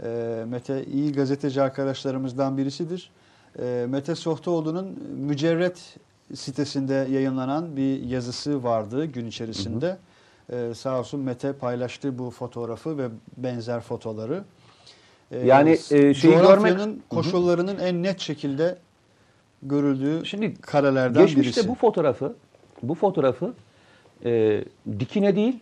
[0.02, 3.10] E, Mete iyi gazeteci arkadaşlarımızdan birisidir.
[3.58, 5.96] E, Mete Sohtaoğlu'nun Mücerret
[6.34, 9.96] sitesinde yayınlanan bir yazısı vardı gün içerisinde.
[10.52, 14.44] E, sağ olsun Mete paylaştı bu fotoğrafı ve benzer fotoları.
[15.30, 18.78] E, Yani, e, şeyi görmek- koşullarının en net şekilde
[19.62, 21.68] görüldüğü Şimdi karelerden Geçmişte birisi.
[21.68, 22.36] bu fotoğrafı
[22.82, 23.54] bu fotoğrafı
[24.24, 24.64] e,
[24.98, 25.60] dikine değil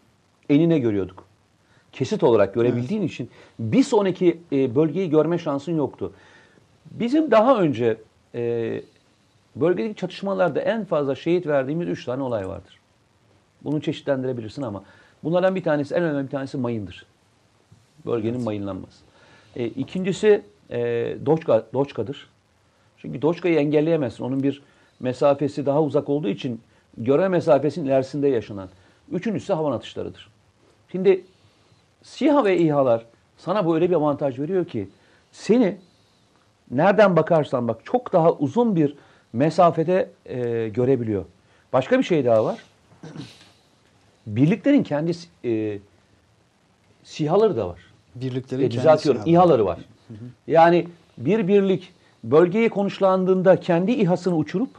[0.49, 1.25] enine görüyorduk.
[1.93, 6.13] Kesit olarak görebildiğin için bir sonraki e, bölgeyi görme şansın yoktu.
[6.91, 7.97] Bizim daha önce
[8.35, 8.83] e,
[9.57, 12.81] bölgedeki çatışmalarda en fazla şehit verdiğimiz üç tane olay vardır.
[13.65, 14.85] Bunu çeşitlendirebilirsin ama
[15.25, 17.07] bunlardan bir tanesi en önemli bir tanesi mayındır.
[18.07, 18.99] Bölgenin mayınlanması.
[19.57, 20.79] E, ikincisi e,
[21.27, 22.29] Doçka, Doçka'dır.
[22.99, 24.25] Çünkü Doçka'yı engelleyemezsin.
[24.25, 24.63] Onun bir
[25.01, 26.61] mesafesi daha uzak olduğu için
[26.97, 28.69] göre mesafesinin ilerisinde yaşanan.
[29.13, 30.31] Üçüncüsü havan atışlarıdır.
[30.93, 31.25] Şimdi
[32.03, 33.07] SİHA ve İHA'lar
[33.39, 34.89] sana böyle bir avantaj veriyor ki
[35.33, 35.77] seni
[36.71, 38.97] nereden bakarsan bak çok daha uzun bir
[39.33, 41.25] mesafede e, görebiliyor.
[41.73, 42.59] Başka bir şey daha var.
[44.27, 45.13] Birliklerin kendi
[45.45, 45.79] e,
[47.05, 47.94] SİHA'ları da var.
[48.15, 49.23] Birliklerin E, düzeltiyorum.
[49.27, 49.79] İHA'ları var.
[50.47, 51.93] Yani bir birlik
[52.25, 54.71] bölgeye konuşlandığında kendi İHA'sını uçurup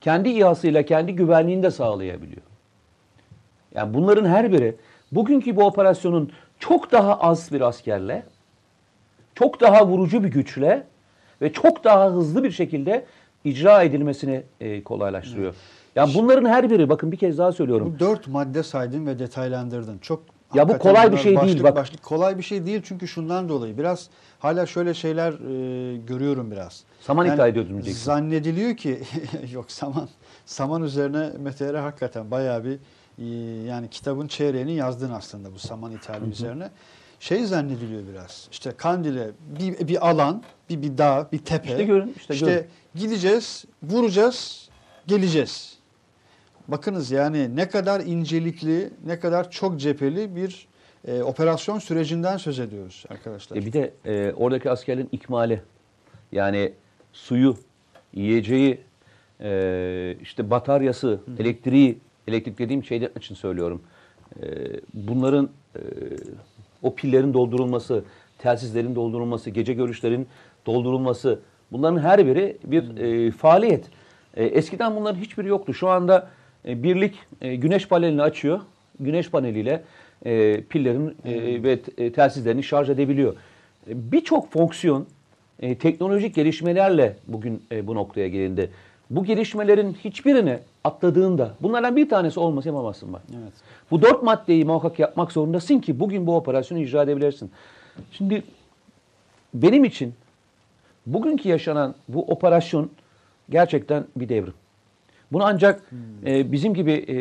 [0.00, 2.42] kendi İHA'sıyla kendi güvenliğini de sağlayabiliyor.
[3.74, 4.76] Yani bunların her biri
[5.12, 8.22] bugünkü bu operasyonun çok daha az bir askerle,
[9.34, 10.86] çok daha vurucu bir güçle
[11.42, 13.04] ve çok daha hızlı bir şekilde
[13.44, 15.54] icra edilmesini e, kolaylaştırıyor.
[15.96, 17.94] Yani bunların her biri bakın bir kez daha söylüyorum.
[17.94, 19.98] Bu dört madde saydın ve detaylandırdın.
[19.98, 20.22] Çok
[20.54, 21.76] Ya bu kolay bir şey değil, başlık bak.
[21.76, 22.02] başlık.
[22.02, 26.84] kolay bir şey değil çünkü şundan dolayı biraz hala şöyle şeyler e, görüyorum biraz.
[27.00, 28.04] Saman iddia ediyordum diyeceksin.
[28.04, 29.00] Zannediliyor ki
[29.52, 30.08] yok saman
[30.46, 32.78] saman üzerine Mete hakikaten bayağı bir
[33.18, 33.24] e,
[33.66, 36.70] yani kitabın çeyreğini yazdın aslında bu saman ithali üzerine.
[37.20, 38.48] Şey zannediliyor biraz.
[38.52, 39.30] İşte Kandil'e
[39.60, 41.68] bir, bir alan, bir, bir dağ, bir tepe.
[41.68, 42.66] İşte görün, işte görün.
[42.94, 44.68] gideceğiz, vuracağız,
[45.06, 45.75] geleceğiz.
[46.68, 50.66] Bakınız yani ne kadar incelikli, ne kadar çok cepheli bir
[51.08, 53.56] e, operasyon sürecinden söz ediyoruz arkadaşlar.
[53.56, 55.62] E bir de e, oradaki askerlerin ikmali
[56.32, 56.72] yani
[57.12, 57.56] suyu,
[58.14, 58.80] yiyeceği,
[59.40, 61.98] e, işte bataryası, elektriği,
[62.28, 63.82] elektrik dediğim şeyler için söylüyorum.
[64.42, 64.46] E,
[64.94, 65.80] bunların e,
[66.82, 68.04] o pillerin doldurulması,
[68.38, 70.28] telsizlerin doldurulması, gece görüşlerin
[70.66, 71.40] doldurulması
[71.72, 73.84] bunların her biri bir e, faaliyet.
[74.36, 75.74] E, eskiden bunların hiçbiri yoktu.
[75.74, 76.30] Şu anda
[76.66, 78.60] e, birlik e, güneş panelini açıyor.
[79.00, 79.82] Güneş paneliyle
[80.24, 83.32] e, pillerin e, ve e, telsizlerini şarj edebiliyor.
[83.88, 85.06] E, Birçok fonksiyon
[85.60, 88.70] e, teknolojik gelişmelerle bugün e, bu noktaya gelindi.
[89.10, 93.22] Bu gelişmelerin hiçbirini atladığında bunlardan bir tanesi olması yapamazsın bak.
[93.30, 93.52] Evet.
[93.90, 97.50] Bu dört maddeyi muhakkak yapmak zorundasın ki bugün bu operasyonu icra edebilirsin.
[98.12, 98.42] Şimdi
[99.54, 100.14] benim için
[101.06, 102.90] bugünkü yaşanan bu operasyon
[103.50, 104.54] gerçekten bir devrim.
[105.32, 105.82] Bunu ancak
[106.26, 107.16] e, bizim gibi e,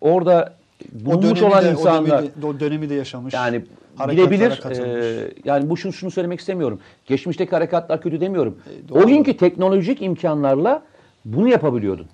[0.00, 0.54] orada
[0.92, 3.34] bulunmuş olan de, insanlar o, dönemi, de, o dönemi de yaşamış.
[3.34, 3.64] yani
[4.08, 4.62] bilebilir.
[4.70, 6.80] e, yani bu şunu, şunu söylemek istemiyorum.
[7.06, 8.58] Geçmişteki harekatlar kötü demiyorum.
[8.66, 8.98] E, doğru.
[8.98, 10.82] o günkü teknolojik imkanlarla
[11.24, 12.06] bunu yapabiliyordun.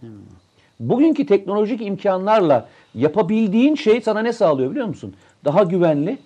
[0.80, 5.14] Bugünkü teknolojik imkanlarla yapabildiğin şey sana ne sağlıyor biliyor musun?
[5.44, 6.18] Daha güvenli,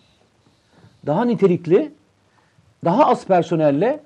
[1.06, 1.92] daha nitelikli,
[2.84, 4.00] daha az personelle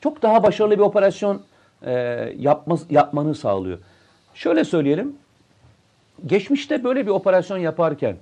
[0.00, 1.42] çok daha başarılı bir operasyon
[1.82, 1.92] e,
[2.38, 3.78] yapma, yapmanı sağlıyor.
[4.34, 5.16] Şöyle söyleyelim.
[6.26, 8.16] Geçmişte böyle bir operasyon yaparken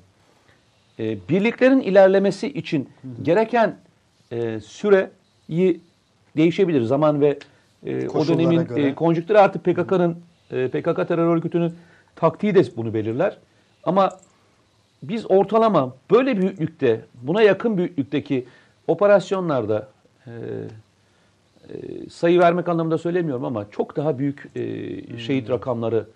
[0.99, 2.89] e, birliklerin ilerlemesi için
[3.23, 3.77] gereken
[4.31, 5.81] e, süreyi
[6.37, 6.83] değişebilir.
[6.83, 7.39] Zaman ve
[7.87, 8.87] e, o Koşullara dönemin göre.
[8.87, 10.19] e, konjüktürü artık PKK'nın
[10.51, 11.75] e, PKK terör örgütünün
[12.17, 13.39] taktiği de bunu belirler.
[13.85, 14.19] Ama
[15.03, 18.47] biz ortalama böyle büyüklükte, buna yakın büyüklükteki
[18.87, 19.89] operasyonlarda
[20.27, 20.35] e, e,
[22.11, 24.61] sayı vermek anlamında söylemiyorum ama çok daha büyük e,
[25.19, 26.07] şehit rakamları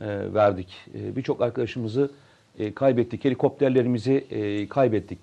[0.00, 0.68] e, verdik.
[0.94, 2.10] E, Birçok arkadaşımızı
[2.58, 5.18] e, kaybettik, helikopterlerimizi e, kaybettik.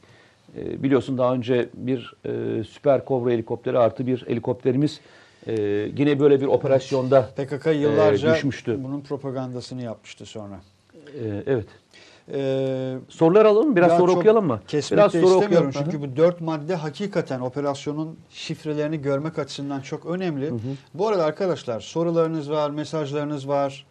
[0.58, 4.99] E, biliyorsun daha önce bir e, Süper Kobra helikopteri artı bir helikopterimiz
[5.47, 5.53] e,
[5.97, 8.79] yine böyle bir operasyonda PKK yıllarca e, düşmüştü.
[8.84, 10.62] bunun propagandasını yapmıştı sonra.
[10.95, 11.65] E, evet.
[12.32, 13.76] Ee, Sorular alalım?
[13.76, 14.60] Biraz çok okuyalım mı?
[14.68, 15.92] Kesmek Biraz de soru istemiyorum okuyalım.
[15.92, 20.52] çünkü bu dört madde hakikaten operasyonun şifrelerini görmek açısından çok önemli.
[20.94, 23.86] Bu arada arkadaşlar sorularınız var, mesajlarınız var,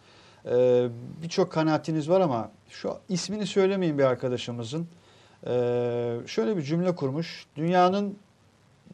[0.51, 0.89] ee,
[1.23, 4.87] birçok kanaatiniz var ama şu ismini söylemeyin bir arkadaşımızın.
[5.47, 7.47] Ee, şöyle bir cümle kurmuş.
[7.57, 8.19] Dünyanın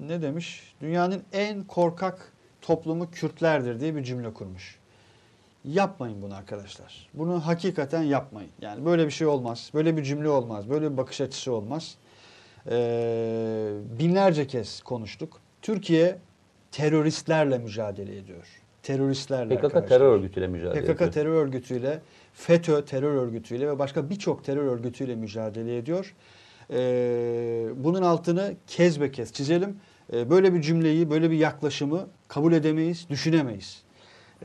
[0.00, 0.74] ne demiş?
[0.80, 4.77] Dünyanın en korkak toplumu Kürtlerdir diye bir cümle kurmuş.
[5.64, 7.08] Yapmayın bunu arkadaşlar.
[7.14, 8.50] Bunu hakikaten yapmayın.
[8.60, 9.70] Yani böyle bir şey olmaz.
[9.74, 10.70] Böyle bir cümle olmaz.
[10.70, 11.94] Böyle bir bakış açısı olmaz.
[12.70, 15.40] Ee, binlerce kez konuştuk.
[15.62, 16.18] Türkiye
[16.70, 18.46] teröristlerle mücadele ediyor.
[18.82, 19.88] Teröristlerle PKK arkadaşlar.
[19.88, 21.12] terör örgütüyle mücadele PKK ediyor.
[21.12, 22.00] terör örgütüyle,
[22.34, 26.14] FETÖ terör örgütüyle ve başka birçok terör örgütüyle mücadele ediyor.
[26.70, 29.76] Ee, bunun altını kez be kez çizelim.
[30.12, 33.82] Ee, böyle bir cümleyi, böyle bir yaklaşımı kabul edemeyiz, düşünemeyiz.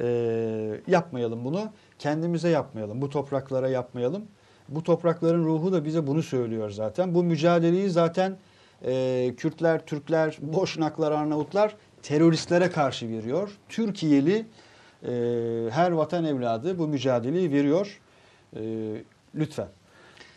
[0.01, 1.71] Ee, yapmayalım bunu.
[1.99, 3.01] Kendimize yapmayalım.
[3.01, 4.23] Bu topraklara yapmayalım.
[4.69, 7.15] Bu toprakların ruhu da bize bunu söylüyor zaten.
[7.15, 8.37] Bu mücadeleyi zaten
[8.85, 13.57] e, Kürtler, Türkler, Boşnaklar, Arnavutlar teröristlere karşı veriyor.
[13.69, 14.45] Türkiye'li
[15.03, 15.11] e,
[15.69, 17.99] her vatan evladı bu mücadeleyi veriyor.
[18.55, 18.61] E,
[19.35, 19.67] lütfen.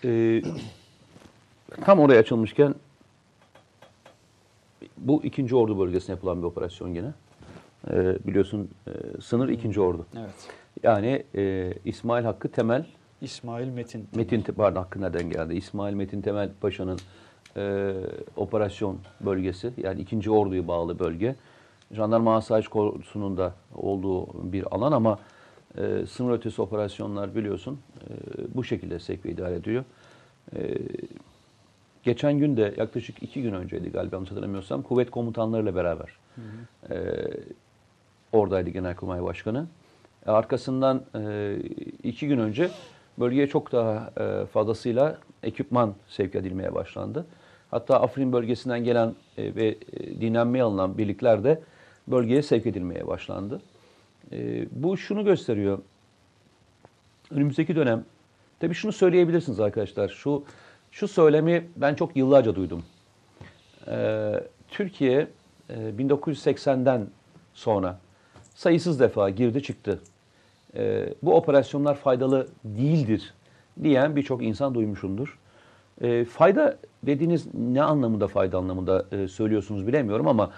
[0.05, 0.43] Ee,
[1.85, 2.75] tam oraya açılmışken
[4.97, 7.13] bu ikinci ordu bölgesine yapılan bir operasyon gene.
[7.91, 10.07] Ee, biliyorsun e, sınır ikinci ordu.
[10.19, 10.49] Evet.
[10.83, 12.87] Yani e, İsmail Hakkı Temel,
[13.21, 14.09] İsmail Metin.
[14.15, 15.55] Metin pardon Hakkı nereden geldi?
[15.55, 16.99] İsmail Metin Temel Paşa'nın
[17.57, 17.95] e,
[18.37, 21.37] operasyon bölgesi yani ikinci orduya bağlı bölge.
[21.93, 25.19] Jandarma Asayiş Korosu'nun da olduğu bir alan ama
[25.79, 27.79] e, sınır ötesi operasyonlar biliyorsun
[28.11, 28.13] e,
[28.55, 29.85] bu şekilde sevk ve idare ediyor.
[30.57, 30.79] E,
[32.03, 36.19] geçen gün de yaklaşık iki gün önceydi galiba yanlış hatırlamıyorsam kuvvet komutanlarıyla beraber
[36.91, 36.97] e,
[38.37, 39.67] oradaydı Genelkurmay Başkanı.
[40.27, 41.57] E, Arkasından e,
[42.03, 42.71] iki gün önce
[43.19, 47.27] bölgeye çok daha e, fazlasıyla ekipman sevk edilmeye başlandı.
[47.71, 49.77] Hatta Afrin bölgesinden gelen ve
[50.21, 51.63] dinlenmeye alınan birlikler de
[52.09, 53.61] bölgeye sevk edilmeye başlandı.
[54.71, 55.79] Bu şunu gösteriyor.
[57.31, 58.05] Önümüzdeki dönem,
[58.61, 60.09] tabii şunu söyleyebilirsiniz arkadaşlar.
[60.09, 60.45] Şu
[60.91, 62.85] şu söylemi ben çok yıllarca duydum.
[64.69, 65.29] Türkiye
[65.71, 67.07] e, 1980'den
[67.55, 67.99] sonra
[68.57, 70.01] sayısız defa girdi çıktı.
[70.77, 73.35] E, bu operasyonlar faydalı değildir
[73.83, 75.39] diyen birçok insan duymuşumdur.
[76.01, 80.51] E, fayda dediğiniz ne anlamında fayda anlamında e, söylüyorsunuz bilemiyorum ama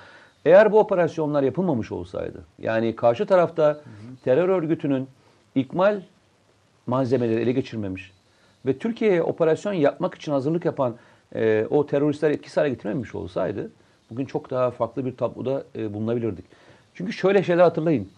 [0.45, 3.81] eğer bu operasyonlar yapılmamış olsaydı yani karşı tarafta
[4.25, 5.09] terör örgütünün
[5.55, 6.03] ikmal
[6.87, 8.13] malzemeleri ele geçirmemiş
[8.67, 10.97] ve Türkiye'ye operasyon yapmak için hazırlık yapan
[11.35, 13.71] e, o teröristler etkisiz hale getirmemiş olsaydı
[14.11, 16.45] bugün çok daha farklı bir tabloda e, bulunabilirdik.
[16.99, 18.09] Çünkü şöyle şeyler hatırlayın.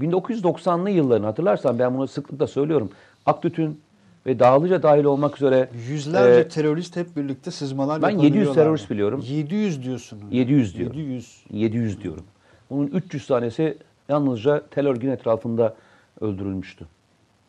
[0.00, 2.90] 1990'lı yılların hatırlarsan ben bunu sıklıkla söylüyorum.
[3.26, 3.80] Aktüt'ün
[4.26, 8.60] ve Dağlıca dahil olmak üzere Yüzlerce e, terörist hep birlikte sızmalar Ben 700 yapabiliyorlardı.
[8.60, 9.24] terörist biliyorum.
[9.28, 10.20] 700 diyorsun.
[10.30, 10.98] 700 diyorum.
[10.98, 11.44] 700.
[11.50, 12.24] 700 diyorum.
[12.70, 15.74] Bunun 300 tanesi yalnızca tel örgün etrafında
[16.20, 16.86] öldürülmüştü.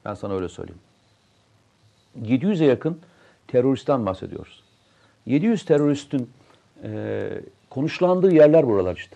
[0.06, 0.82] Ben sana öyle söyleyeyim.
[2.22, 3.00] 700'e yakın
[3.48, 4.64] teröristten bahsediyoruz.
[5.26, 6.30] 700 teröristin
[6.84, 7.30] e,
[7.70, 9.16] konuşlandığı yerler buralar işte.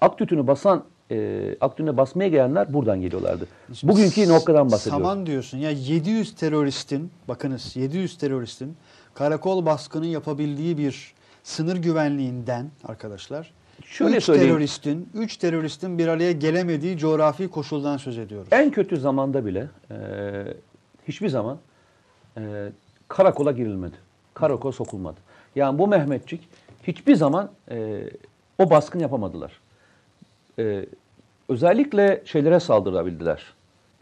[0.00, 3.46] Aktütünü basan, e, Aktütüne basmaya gelenler buradan geliyorlardı.
[3.82, 5.04] Bugünkü noktadan bahsediyorum.
[5.04, 5.58] Saman diyorsun.
[5.58, 8.76] Ya 700 teröristin, bakınız 700 teröristin
[9.14, 13.52] karakol baskını yapabildiği bir sınır güvenliğinden arkadaşlar
[13.84, 14.50] Şöyle üç söyleyeyim.
[14.50, 18.48] teröristin, üç teröristin bir araya gelemediği coğrafi koşuldan söz ediyoruz.
[18.52, 19.96] En kötü zamanda bile e,
[21.08, 21.58] hiçbir zaman
[22.36, 22.72] e,
[23.08, 23.96] karakola girilmedi.
[24.34, 25.20] Karakola sokulmadı.
[25.56, 26.48] Yani bu Mehmetçik
[26.82, 28.04] hiçbir zaman e,
[28.58, 29.52] o baskın yapamadılar.
[30.58, 30.86] E,
[31.48, 33.42] özellikle şeylere saldırabildiler.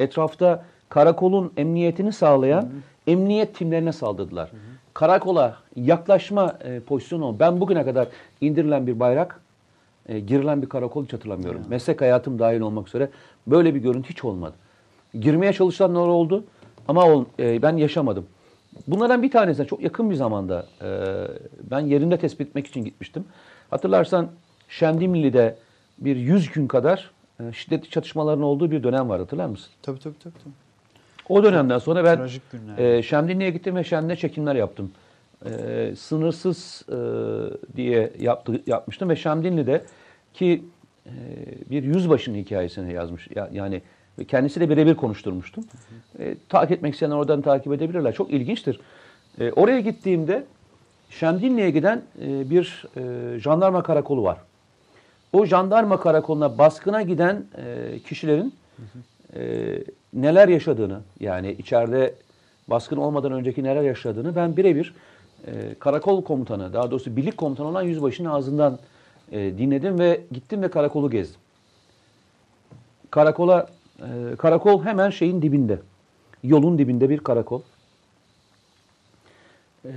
[0.00, 2.68] Etrafta karakolun emniyetini sağlayan
[3.06, 4.50] emniyet timlerine saldırdılar.
[4.94, 8.08] Karakola yaklaşma e, pozisyonu ben bugüne kadar
[8.40, 9.40] indirilen bir bayrak
[10.08, 11.62] e, girilen bir karakol hiç hatırlamıyorum.
[11.68, 13.08] Meslek hayatım dahil olmak üzere
[13.46, 14.54] böyle bir görüntü hiç olmadı.
[15.20, 16.44] Girmeye çalışanlar oldu
[16.88, 18.26] ama ol- e, ben yaşamadım.
[18.86, 20.88] Bunlardan bir tanesine çok yakın bir zamanda e,
[21.70, 23.24] ben yerinde tespit etmek için gitmiştim.
[23.70, 24.28] Hatırlarsan
[24.68, 25.56] Şendimli'de
[26.04, 27.10] bir 100 gün kadar
[27.40, 29.70] e, şiddetli çatışmaların olduğu bir dönem var hatırlar mısın?
[29.82, 30.34] Tabii tabii tabii.
[30.34, 30.54] tabii.
[31.28, 32.28] O dönemden sonra ben
[32.78, 34.90] e, Şemdinli'ye gittim ve Şemdin'e çekimler yaptım.
[35.46, 36.96] E, sınırsız e,
[37.76, 39.84] diye yaptı, yapmıştım ve Şemdinli'de
[40.34, 40.62] ki
[41.06, 41.10] e,
[41.70, 43.28] bir yüzbaşının hikayesini yazmış.
[43.34, 43.82] Ya- yani
[44.18, 45.64] ve kendisiyle birebir konuşturmuştum.
[46.18, 48.14] E, takip etmek isteyenler oradan takip edebilirler.
[48.14, 48.80] Çok ilginçtir.
[49.40, 50.44] E, oraya gittiğimde
[51.10, 54.38] Şemdinli'ye giden e, bir e, jandarma karakolu var.
[55.32, 58.54] O jandarma karakoluna baskına giden e, kişilerin
[59.36, 59.78] e,
[60.12, 62.14] neler yaşadığını yani içeride
[62.68, 64.94] baskın olmadan önceki neler yaşadığını ben birebir
[65.46, 68.78] e, karakol komutanı daha doğrusu birlik komutanı olan yüzbaşının ağzından
[69.32, 71.40] e, dinledim ve gittim ve karakolu gezdim.
[73.10, 73.66] Karakola
[73.98, 75.78] e, karakol hemen şeyin dibinde.
[76.42, 77.60] Yolun dibinde bir karakol.
[79.84, 79.90] E,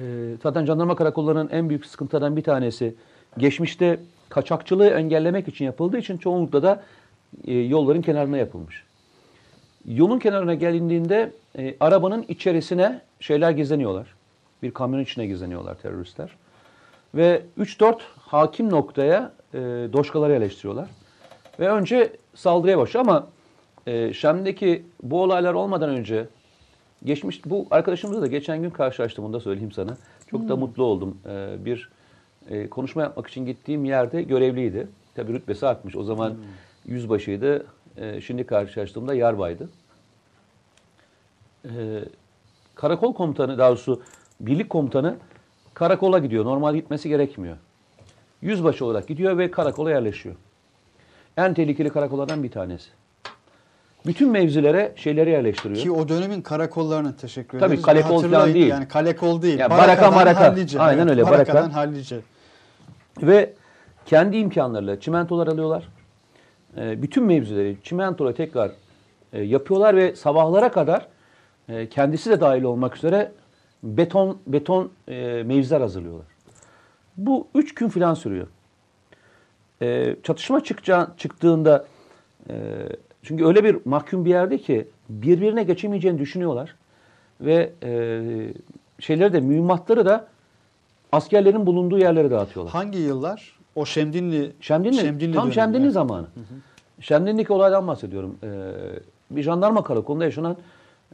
[0.43, 2.95] zaten jandarma karakollarının en büyük sıkıntılardan bir tanesi
[3.37, 6.83] geçmişte kaçakçılığı engellemek için yapıldığı için çoğunlukla da
[7.47, 8.83] e, yolların kenarına yapılmış.
[9.85, 14.07] Yolun kenarına gelindiğinde e, arabanın içerisine şeyler gizleniyorlar.
[14.63, 16.29] Bir kamyon içine gizleniyorlar teröristler.
[17.15, 19.57] Ve 3-4 hakim noktaya e,
[19.93, 20.89] doşkaları yerleştiriyorlar.
[21.59, 23.27] Ve önce saldırıya başlıyor ama
[23.87, 26.27] e, Şam'daki bu olaylar olmadan önce
[27.03, 29.97] geçmiş bu arkadaşımızla da geçen gün karşılaştım onu da söyleyeyim sana.
[30.31, 31.17] Çok da mutlu oldum.
[31.29, 31.89] E, bir
[32.49, 34.87] e, konuşma yapmak için gittiğim yerde görevliydi.
[35.15, 35.95] Tabii rütbesi artmış.
[35.95, 36.35] O zaman
[36.85, 37.65] yüzbaşıydı.
[37.97, 39.69] E, şimdi karşılaştığımda yarbaydı.
[41.65, 41.69] E,
[42.75, 44.01] karakol komutanı daha doğrusu
[44.39, 45.15] birlik komutanı
[45.73, 46.45] karakola gidiyor.
[46.45, 47.57] Normal gitmesi gerekmiyor.
[48.41, 50.35] Yüzbaşı olarak gidiyor ve karakola yerleşiyor.
[51.37, 52.89] En tehlikeli karakollardan bir tanesi.
[54.05, 55.81] Bütün mevzilere şeyleri yerleştiriyor.
[55.81, 57.85] Ki o dönemin karakollarına teşekkür Tabii, ederiz.
[57.85, 58.67] kale Ve kol falan değil.
[58.67, 59.59] Yani kale kol değil.
[59.59, 60.39] Ya, baraka maraka.
[60.39, 60.79] Hallice.
[60.79, 61.53] Aynen öyle, baraka.
[61.53, 62.19] Barakadan Hallice.
[63.21, 63.53] Ve
[64.05, 65.87] kendi imkanlarıyla çimentolar alıyorlar.
[66.77, 68.71] Ee, bütün mevzileri çimentoya tekrar
[69.33, 71.07] e, yapıyorlar ve sabahlara kadar
[71.69, 73.31] e, kendisi de dahil olmak üzere
[73.83, 76.25] beton beton e, mevziler hazırlıyorlar.
[77.17, 78.47] Bu üç gün falan sürüyor.
[79.81, 81.85] E, çatışma çıkacağı, çıktığında
[82.49, 82.53] e,
[83.23, 86.75] çünkü öyle bir mahkum bir yerde ki birbirine geçemeyeceğini düşünüyorlar.
[87.41, 88.21] Ve e,
[88.99, 90.27] şeyleri de mühimmatları da
[91.11, 92.73] askerlerin bulunduğu yerlere dağıtıyorlar.
[92.73, 93.55] Hangi yıllar?
[93.75, 94.97] O Şemdinli, Şemdinli,
[95.33, 95.53] tam dönemi.
[95.53, 95.93] Şemdinli Evet.
[95.93, 96.25] zamanı.
[97.01, 98.37] Şemdinli'deki olaydan bahsediyorum.
[98.43, 98.47] Ee,
[99.31, 100.57] bir jandarma karakolunda yaşanan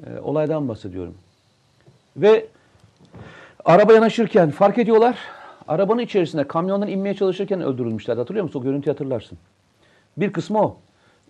[0.08, 1.14] e, olaydan bahsediyorum.
[2.18, 2.46] Ve
[3.66, 5.18] araba yanaşırken fark ediyorlar.
[5.68, 8.18] Arabanın içerisinde kamyondan inmeye çalışırken öldürülmüşler.
[8.18, 8.60] Hatırlıyor musun?
[8.60, 9.38] O görüntüyü hatırlarsın.
[10.18, 10.78] Bir kısmı o.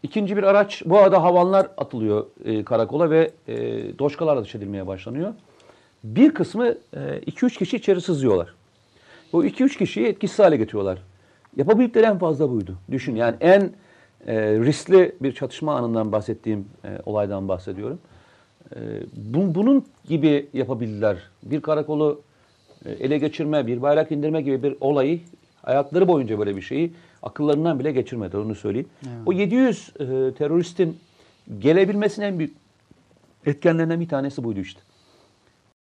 [0.03, 3.55] İkinci bir araç, bu arada havanlar atılıyor e, karakola ve e,
[3.99, 5.33] doşkalar atış edilmeye başlanıyor.
[6.03, 8.53] Bir kısmı 2-3 kişi içeri sızıyorlar.
[9.33, 10.99] Bu 2-3 kişiyi etkisiz hale getiriyorlar.
[11.57, 12.77] Yapabildikleri en fazla buydu.
[12.91, 13.61] Düşün yani en
[14.27, 17.99] e, riskli bir çatışma anından bahsettiğim e, olaydan bahsediyorum.
[18.75, 18.79] E,
[19.15, 21.17] bu- bunun gibi yapabildiler.
[21.43, 22.21] Bir karakolu
[22.85, 25.19] e, ele geçirme, bir bayrak indirme gibi bir olayı
[25.61, 28.87] hayatları boyunca böyle bir şeyi akıllarından bile geçirmedi onu söyleyeyim.
[29.25, 30.05] O 700 e,
[30.37, 30.97] teröristin
[31.59, 32.55] gelebilmesinin en büyük
[33.45, 34.79] etkenlerinden bir tanesi buydu işte.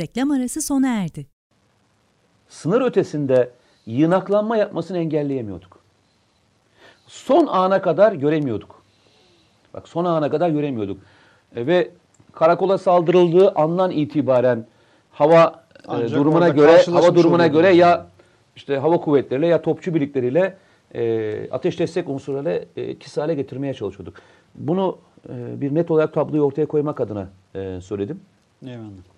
[0.00, 1.26] Reklam arası sona erdi.
[2.48, 3.50] Sınır ötesinde
[3.86, 5.78] yığınaklanma yapmasını engelleyemiyorduk.
[7.06, 8.82] Son ana kadar göremiyorduk.
[9.74, 11.00] Bak son ana kadar göremiyorduk.
[11.56, 11.90] E, ve
[12.32, 14.66] karakola saldırıldığı andan itibaren
[15.12, 18.06] hava e, durumuna göre hava durumuna göre ya
[18.56, 20.56] işte hava kuvvetleriyle ya topçu birlikleriyle
[20.94, 24.14] e, ateş destek unsurlarıyla e, etkisiz hale getirmeye çalışıyorduk.
[24.54, 28.20] Bunu e, bir net olarak tabloyu ortaya koymak adına e, söyledim.
[28.66, 29.13] Eyvallah.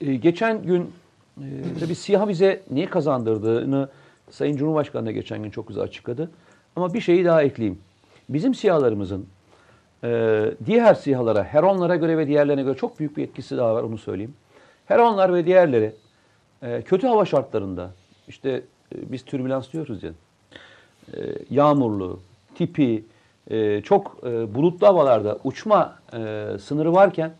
[0.00, 0.92] Ee, geçen gün
[1.38, 1.44] e,
[1.80, 3.88] tabii siyah bize niye kazandırdığını
[4.30, 6.30] Sayın Cumhurbaşkanı da geçen gün çok güzel açıkladı.
[6.76, 7.78] Ama bir şeyi daha ekleyeyim.
[8.28, 9.26] Bizim siyahlarımızın
[10.04, 13.98] e, diğer siyahlara, Heronlara göre ve diğerlerine göre çok büyük bir etkisi daha var onu
[13.98, 14.34] söyleyeyim.
[14.86, 15.92] Heronlar ve diğerleri
[16.62, 17.90] e, kötü hava şartlarında
[18.28, 18.50] işte
[18.94, 20.10] e, biz türbülans diyoruz ya
[21.14, 21.18] e,
[21.50, 22.20] yağmurlu,
[22.54, 23.04] tipi,
[23.50, 27.32] e, çok e, bulutlu havalarda uçma e, sınırı varken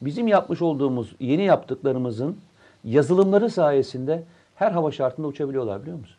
[0.00, 2.36] bizim yapmış olduğumuz yeni yaptıklarımızın
[2.84, 4.22] yazılımları sayesinde
[4.54, 6.16] her hava şartında uçabiliyorlar biliyor musun?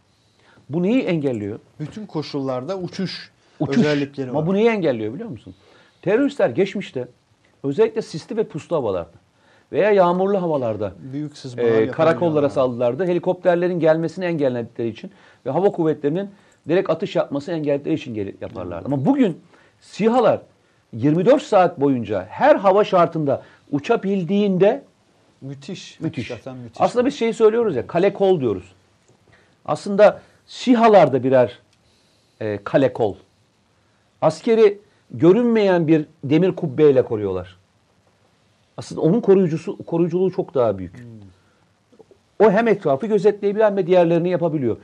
[0.70, 1.60] Bu neyi engelliyor?
[1.80, 3.78] Bütün koşullarda uçuş, Uçuş.
[3.78, 4.48] özellikleri Ama var.
[4.48, 5.56] bu neyi engelliyor biliyor musun?
[6.02, 7.08] Teröristler geçmişte
[7.64, 9.18] özellikle sisli ve puslu havalarda
[9.72, 13.06] veya yağmurlu havalarda Büyük e, karakollara saldırılardı.
[13.06, 15.12] Helikopterlerin gelmesini engelledikleri için
[15.46, 16.30] ve hava kuvvetlerinin
[16.68, 18.86] direkt atış yapmasını engelledikleri için yaparlardı.
[18.86, 19.38] Ama bugün
[19.82, 20.42] SİHA'lar
[20.94, 24.84] 24 saat boyunca her hava şartında uçabildiğinde
[25.42, 26.00] Müthiş.
[26.00, 26.30] müthiş.
[26.30, 26.48] Müthiş.
[26.80, 28.72] Aslında biz şeyi söylüyoruz ya kale kol diyoruz.
[29.66, 31.60] Aslında SİHA'lar da birer
[32.42, 33.16] e, kale kol.
[34.22, 34.80] Askeri
[35.12, 37.58] görünmeyen bir demir kubbeyle koruyorlar.
[38.78, 41.06] Aslında onun koruyucusu koruyuculuğu çok daha büyük.
[42.40, 44.78] O hem etrafı gözetleyebilen hem de diğerlerini yapabiliyor.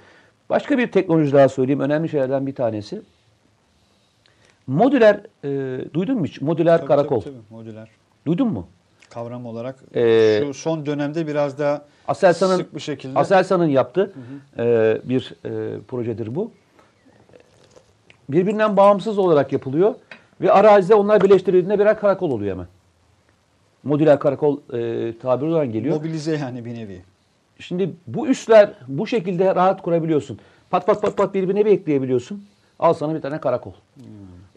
[0.49, 1.79] Başka bir teknoloji daha söyleyeyim.
[1.79, 3.01] Önemli şeylerden bir tanesi.
[4.67, 5.49] Modüler, e,
[5.93, 6.41] duydun mu hiç?
[6.41, 7.21] Modüler Tabii, karakol.
[7.21, 7.89] tabii, tabii, modüler.
[8.25, 8.67] Duydun mu?
[9.09, 14.13] Kavram olarak Ee, şu son dönemde biraz daha Aselsan'ın sık bir şekilde Aselsan'ın yaptığı
[14.57, 16.51] e, bir e, projedir bu.
[18.29, 19.95] Birbirinden bağımsız olarak yapılıyor
[20.41, 22.67] ve arazide onlar birleştirildiğinde birer karakol oluyor hemen.
[23.83, 25.95] Modüler karakol e, tabiri olarak geliyor.
[25.95, 27.01] mobilize yani bir nevi.
[27.59, 30.39] Şimdi bu üsler bu şekilde rahat kurabiliyorsun.
[30.69, 32.45] Pat pat pat pat birbirine bir ekleyebiliyorsun.
[32.79, 33.73] Al sana bir tane karakol.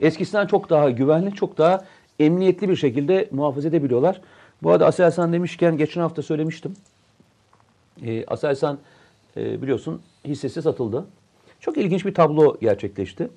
[0.00, 1.84] Eskisinden çok daha güvenli, çok daha
[2.18, 4.20] emniyetli bir şekilde muhafaza edebiliyorlar.
[4.62, 6.74] Bu arada Aselsan demişken geçen hafta söylemiştim.
[8.02, 8.78] Ee, Aselsan
[9.36, 11.04] e, biliyorsun hissesi satıldı.
[11.60, 13.28] Çok ilginç bir tablo gerçekleşti.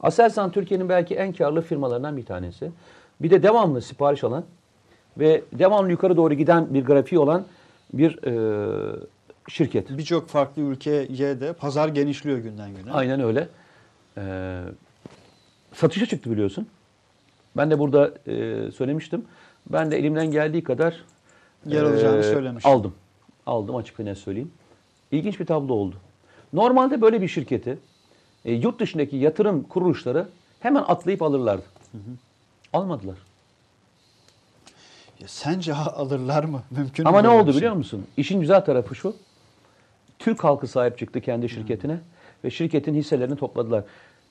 [0.00, 2.70] Aselsan Türkiye'nin belki en karlı firmalarından bir tanesi.
[3.20, 4.44] Bir de devamlı sipariş alan
[5.18, 7.44] ve devamlı yukarı doğru giden bir grafiği olan
[7.92, 8.36] bir e,
[9.48, 9.98] şirket.
[9.98, 12.92] Birçok farklı ülkeye de pazar genişliyor günden güne.
[12.92, 13.48] Aynen öyle.
[14.18, 14.60] Ee,
[15.72, 16.66] satışa çıktı biliyorsun.
[17.56, 19.24] Ben de burada e, söylemiştim.
[19.66, 21.04] Ben de elimden geldiği kadar
[21.66, 22.70] Yer alacağını e, söylemiştin.
[22.70, 22.94] Aldım.
[23.46, 24.50] Aldım açık net söyleyeyim.
[25.10, 25.96] İlginç bir tablo oldu.
[26.52, 27.78] Normalde böyle bir şirketi
[28.44, 30.28] e, yurt dışındaki yatırım kuruluşları
[30.60, 31.64] hemen atlayıp alırlardı.
[32.72, 33.16] Almadılar.
[35.20, 36.62] Ya sence alırlar mı?
[36.70, 37.56] Mümkün mü Ama ne oldu şey?
[37.56, 38.06] biliyor musun?
[38.16, 39.16] İşin güzel tarafı şu.
[40.18, 41.98] Türk halkı sahip çıktı kendi şirketine
[42.44, 43.84] ve şirketin hisselerini topladılar.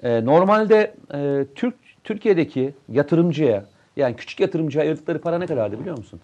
[0.03, 1.75] Ee, normalde e, Türk
[2.05, 6.19] Türkiye'deki yatırımcıya yani küçük yatırımcıya ayırdıkları para ne kadardı biliyor musun?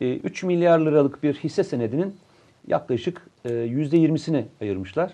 [0.00, 2.16] Ee, 3 milyar liralık bir hisse senedinin
[2.66, 5.12] yaklaşık e, %20'sini ayırmışlar.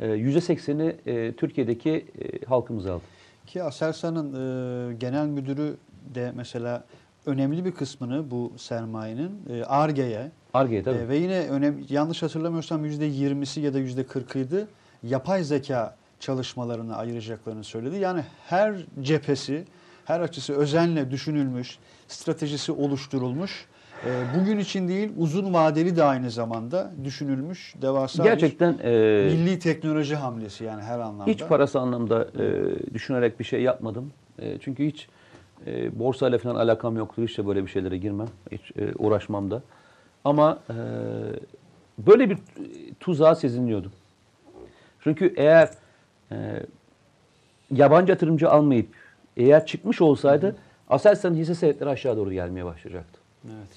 [0.00, 3.02] E, %80'i e, Türkiye'deki e, halkımız aldı.
[3.46, 5.76] Ki Aselsan'ın e, genel müdürü
[6.14, 6.84] de mesela
[7.26, 10.98] önemli bir kısmını bu sermayenin e, ARGE'ye Arge'ye tabii.
[10.98, 14.66] e, ve yine önem, yanlış hatırlamıyorsam %20'si ya da %40'ıydı
[15.02, 17.96] yapay zeka çalışmalarına ayıracaklarını söyledi.
[17.96, 19.64] Yani her cephesi,
[20.04, 23.66] her açısı özenle düşünülmüş, stratejisi oluşturulmuş.
[24.06, 24.08] E,
[24.40, 30.16] bugün için değil uzun vadeli de aynı zamanda düşünülmüş devasa Gerçekten bir e, milli teknoloji
[30.16, 31.30] hamlesi yani her anlamda.
[31.30, 34.12] Hiç parası anlamda e, düşünerek bir şey yapmadım.
[34.38, 35.08] E, çünkü hiç
[35.66, 37.22] e, borsayla falan alakam yoktu.
[37.22, 38.28] Hiç de böyle bir şeylere girmem.
[38.52, 39.62] Hiç e, uğraşmam da.
[40.24, 40.74] Ama e,
[41.98, 42.38] böyle bir
[43.00, 43.92] tuzağa sezinliyordum.
[45.00, 45.70] Çünkü eğer
[46.32, 46.36] e,
[47.74, 48.88] yabancı yatırımcı almayıp
[49.36, 50.56] eğer çıkmış olsaydı
[50.90, 53.20] Aselsan'ın hisse senetleri aşağı doğru gelmeye başlayacaktı.
[53.44, 53.68] Evet.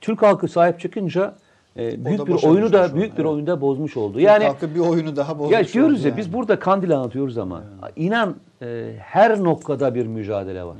[0.00, 1.34] Türk halkı sahip çıkınca
[1.76, 3.32] e, büyük bir oyunu da büyük bir evet.
[3.32, 4.20] oyunu da bozmuş oldu.
[4.20, 6.18] Yani Yani halkı bir oyunu daha bozmuş ya diyoruz ya yani.
[6.18, 7.64] biz burada kandil anlatıyoruz ama
[7.96, 10.76] inan e, her noktada bir mücadele var.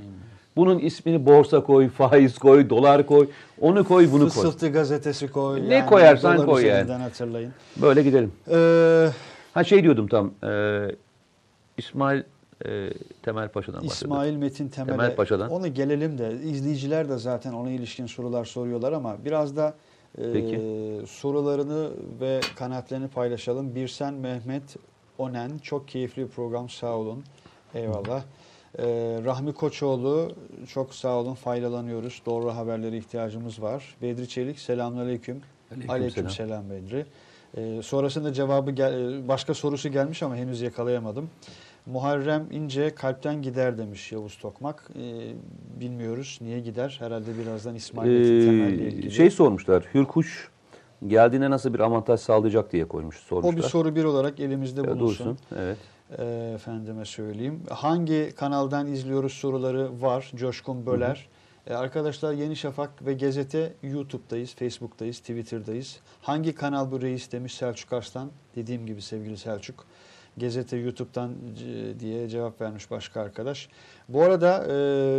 [0.57, 3.29] Bunun ismini borsa koy, faiz koy, dolar koy,
[3.61, 4.29] onu koy, bunu koy.
[4.29, 5.69] Fısıltı gazetesi koy.
[5.69, 6.93] Ne koyarsan dolar koy yani.
[6.93, 7.53] hatırlayın.
[7.77, 8.33] Böyle gidelim.
[8.51, 9.09] Ee,
[9.55, 10.35] Ha şey diyordum tam.
[10.45, 10.89] e,
[11.79, 12.23] İsmail
[12.67, 12.91] e,
[13.23, 13.87] Temel Paşa'dan bahsediyordum.
[13.87, 15.51] İsmail Metin Temel'e Temel Paşa'dan.
[15.51, 19.75] onu gelelim de izleyiciler de zaten ona ilişkin sorular soruyorlar ama biraz da
[20.19, 20.61] e, Peki.
[21.07, 21.91] sorularını
[22.21, 23.75] ve kanaatlerini paylaşalım.
[23.75, 24.77] Birsen Mehmet
[25.19, 27.25] Onen çok keyifli bir program sağ olun.
[27.75, 28.23] Eyvallah.
[28.79, 28.85] Ee,
[29.25, 30.33] Rahmi Koçoğlu
[30.69, 32.23] çok sağ olun faydalanıyoruz.
[32.27, 33.97] Doğru haberlere ihtiyacımız var.
[34.03, 35.41] Bedri Çelik selamünaleyküm.
[35.73, 37.07] Aleyküm Aleyküm selam Bedri.
[37.57, 41.31] Ee, sonrasında cevabı gel- başka sorusu gelmiş ama henüz yakalayamadım.
[41.87, 44.91] Muharrem İnce kalpten gider demiş Yavuz Tokmak.
[44.99, 45.33] Ee,
[45.81, 46.97] bilmiyoruz niye gider.
[46.99, 49.11] Herhalde birazdan İsmail Metin Temel'le Ee, ilgili.
[49.11, 49.85] şey sormuşlar.
[49.95, 50.49] Hürkuş
[51.07, 53.57] geldiğinde nasıl bir avantaj sağlayacak diye koymuş o sormuşlar.
[53.57, 55.27] bir soru bir olarak elimizde bulunsun.
[55.27, 55.39] dursun.
[55.57, 55.77] Evet.
[56.19, 57.61] Ee, efendime söyleyeyim.
[57.71, 60.33] Hangi kanaldan izliyoruz soruları var.
[60.37, 61.29] Coşkun Böler.
[61.67, 66.01] Ee, arkadaşlar Yeni Şafak ve Gazete YouTube'dayız, Facebook'tayız, Twitter'dayız.
[66.23, 68.31] Hangi kanal bu reis demiş Selçuk Arslan.
[68.57, 69.87] Dediğim gibi sevgili Selçuk.
[70.37, 73.69] Gazete YouTube'dan c- diye cevap vermiş başka arkadaş.
[74.09, 74.75] Bu arada e,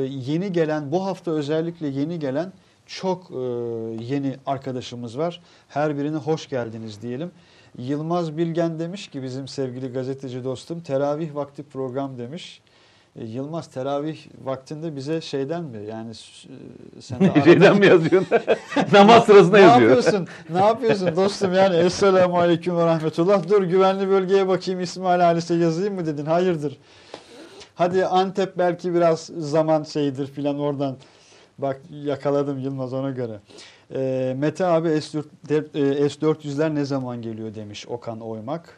[0.06, 2.54] yeni gelen, bu hafta özellikle yeni gelen
[2.86, 3.36] çok e,
[4.04, 5.42] yeni arkadaşımız var.
[5.68, 7.32] Her birine hoş geldiniz diyelim.
[7.78, 12.62] Yılmaz Bilgen demiş ki bizim sevgili gazeteci dostum teravih vakti program demiş.
[13.20, 16.12] E, Yılmaz teravih vaktinde bize şeyden mi yani
[16.98, 18.38] e, sen de Şeyden mi yazıyorsun?
[18.94, 19.90] Namaz sırasında ne yazıyor.
[19.92, 20.28] yapıyorsun?
[20.50, 23.50] Ne yapıyorsun dostum yani Esselamu Aleyküm ve Rahmetullah.
[23.50, 26.26] Dur güvenli bölgeye bakayım İsmail Halis'e yazayım mı dedin?
[26.26, 26.78] Hayırdır.
[27.76, 30.96] Hadi Antep belki biraz zaman şeydir filan oradan.
[31.58, 33.40] Bak yakaladım Yılmaz ona göre.
[33.96, 38.78] Ee, Mete abi S4, de- e, S400'ler ne zaman geliyor demiş Okan Oymak.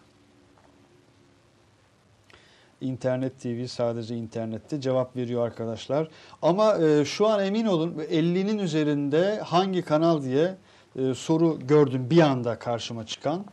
[2.86, 6.08] İnternet TV sadece internette cevap veriyor arkadaşlar.
[6.42, 10.56] Ama e, şu an emin olun 50'nin üzerinde hangi kanal diye
[10.96, 13.46] e, soru gördüm bir anda karşıma çıkan.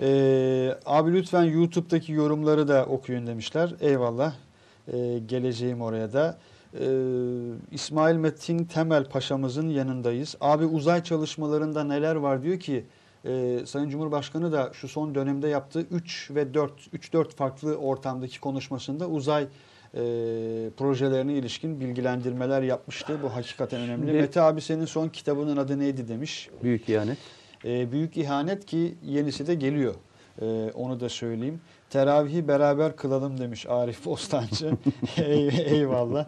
[0.00, 3.74] E, abi lütfen YouTube'daki yorumları da okuyun demişler.
[3.80, 4.34] Eyvallah.
[4.92, 6.38] E, geleceğim oraya da.
[6.80, 6.86] E,
[7.70, 10.36] İsmail Metin Temel Paşa'mızın yanındayız.
[10.40, 12.86] Abi uzay çalışmalarında neler var diyor ki
[13.28, 19.08] e, Sayın Cumhurbaşkanı da şu son dönemde yaptığı 3 ve 4 3-4 farklı ortamdaki konuşmasında
[19.08, 19.48] uzay e,
[20.76, 23.18] projelerine ilişkin bilgilendirmeler yapmıştı.
[23.22, 24.06] Bu hakikaten önemli.
[24.06, 26.50] Şimdi- Mete abi senin son kitabının adı neydi demiş.
[26.62, 27.16] Büyük yani.
[27.64, 29.94] E, büyük ihanet ki yenisi de geliyor.
[30.42, 31.60] E, onu da söyleyeyim.
[31.90, 34.70] Teravihi beraber kılalım demiş Arif Bostancı.
[35.16, 36.26] Ey- Eyvallah.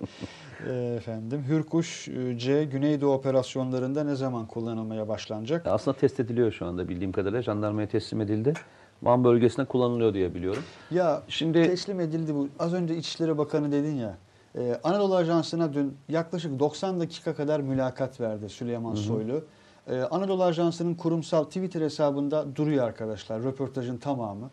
[0.68, 1.44] Efendim.
[1.48, 5.66] Hürkuş e, C Güneydoğu operasyonlarında ne zaman kullanılmaya başlanacak?
[5.66, 7.42] Aslında test ediliyor şu anda bildiğim kadarıyla.
[7.42, 8.54] Jandarmaya teslim edildi.
[9.02, 10.62] Van bölgesine kullanılıyor diye biliyorum.
[10.90, 12.48] Ya Şimdi teslim edildi bu.
[12.58, 14.16] Az önce İçişleri Bakanı dedin ya.
[14.58, 19.44] e, Anadolu Ajansı'na dün yaklaşık 90 dakika kadar mülakat verdi Süleyman Soylu.
[19.88, 24.50] E, Anadolu Ajansı'nın kurumsal Twitter hesabında duruyor arkadaşlar röportajın tamamı.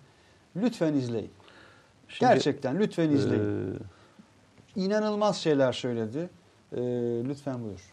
[0.56, 1.32] Lütfen izleyin.
[2.08, 3.44] Şimdi, Gerçekten lütfen izleyin.
[3.44, 3.74] e,
[4.78, 6.30] İnanılmaz şeyler söyledi.
[6.72, 6.80] E,
[7.30, 7.92] lütfen buyur.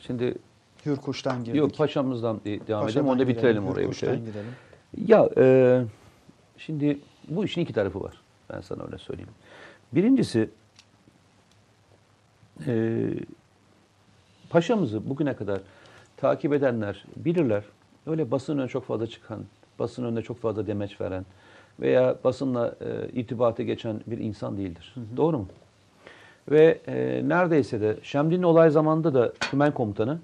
[0.00, 0.34] şimdi
[0.86, 1.58] Hürkuş'tan girdik.
[1.58, 2.80] yok paşamızdan devam edelim.
[2.80, 4.24] Paşa'dan Onu da gidelim, bitirelim orayı bitirelim.
[4.24, 4.52] gidelim.
[5.06, 5.84] Ya e,
[6.58, 6.98] şimdi
[7.28, 8.14] bu işin iki tarafı var.
[8.50, 9.30] Ben sana öyle söyleyeyim.
[9.92, 10.50] Birincisi
[12.66, 13.04] e,
[14.50, 15.60] paşamızı bugüne kadar
[16.16, 17.64] takip edenler bilirler.
[18.06, 19.44] Öyle basın önüne çok fazla çıkan,
[19.78, 21.26] basın önüne çok fazla demeç veren
[21.80, 24.94] veya basınla e, irtibata geçen bir insan değildir.
[25.16, 25.46] Doğru mu?
[26.50, 30.18] Ve e, neredeyse de Şemdin'in olay zamanında da Tümen Komutanı,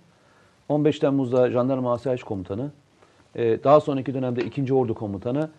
[0.68, 2.70] 15 Temmuz'da Jandarma Asayiş Komutanı,
[3.34, 4.74] e, daha sonraki dönemde 2.
[4.74, 5.50] Ordu Komutanı,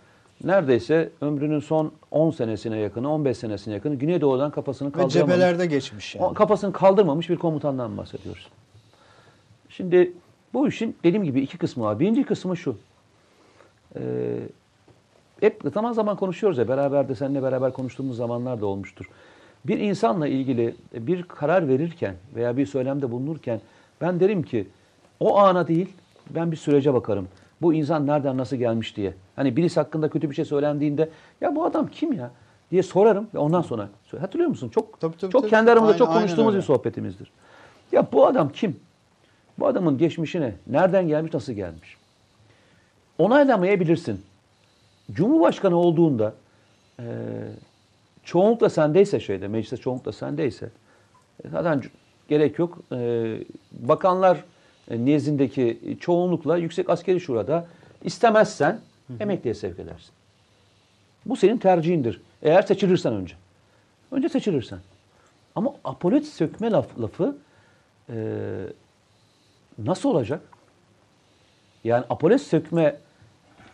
[0.43, 5.35] neredeyse ömrünün son 10 senesine yakını, 15 senesine yakını Güneydoğu'dan kafasını Ve kaldıramamış.
[5.35, 6.25] cephelerde geçmiş yani.
[6.25, 8.49] O kafasını kaldırmamış bir komutandan bahsediyoruz.
[9.69, 10.13] Şimdi
[10.53, 11.99] bu işin dediğim gibi iki kısmı var.
[11.99, 12.77] Birinci kısmı şu.
[13.95, 14.01] Ee,
[15.39, 19.09] hep zaman zaman konuşuyoruz ya beraber de seninle beraber konuştuğumuz zamanlar da olmuştur.
[19.65, 23.61] Bir insanla ilgili bir karar verirken veya bir söylemde bulunurken
[24.01, 24.67] ben derim ki
[25.19, 25.93] o ana değil
[26.29, 27.27] ben bir sürece bakarım.
[27.61, 29.13] Bu insan nereden nasıl gelmiş diye.
[29.35, 31.09] Hani birisi hakkında kötü bir şey söylendiğinde
[31.41, 32.31] ya bu adam kim ya
[32.71, 33.89] diye sorarım ve ondan sonra
[34.19, 34.69] hatırlıyor musun?
[34.69, 35.49] Çok Tabii, tabii, çok tabii.
[35.49, 37.31] kendi aramızda Aynen- çok konuştuğumuz bir sohbetimizdir.
[37.91, 38.79] Ya bu adam kim?
[39.59, 41.97] Bu adamın geçmişine nereden gelmiş, nasıl gelmiş?
[43.17, 44.21] Onaylamayabilirsin.
[45.11, 46.33] Cumhurbaşkanı olduğunda
[46.99, 47.05] e,
[48.23, 50.69] çoğunlukla sendeyse şeyde, mecliste çoğunlukla sendeyse
[51.45, 51.83] e, zaten
[52.27, 52.79] gerek yok.
[52.91, 53.37] E,
[53.71, 54.43] bakanlar
[54.89, 57.67] e, nezdindeki çoğunlukla Yüksek Askeri Şura'da
[58.03, 58.79] istemezsen
[59.19, 60.11] emekliye sevk edersin.
[61.25, 62.21] Bu senin tercihindir.
[62.41, 63.35] Eğer seçilirsen önce.
[64.11, 64.79] Önce seçilirsen.
[65.55, 67.37] Ama apolet sökme laf, lafı
[68.09, 68.15] e,
[69.77, 70.41] nasıl olacak?
[71.83, 72.95] Yani apolet sökme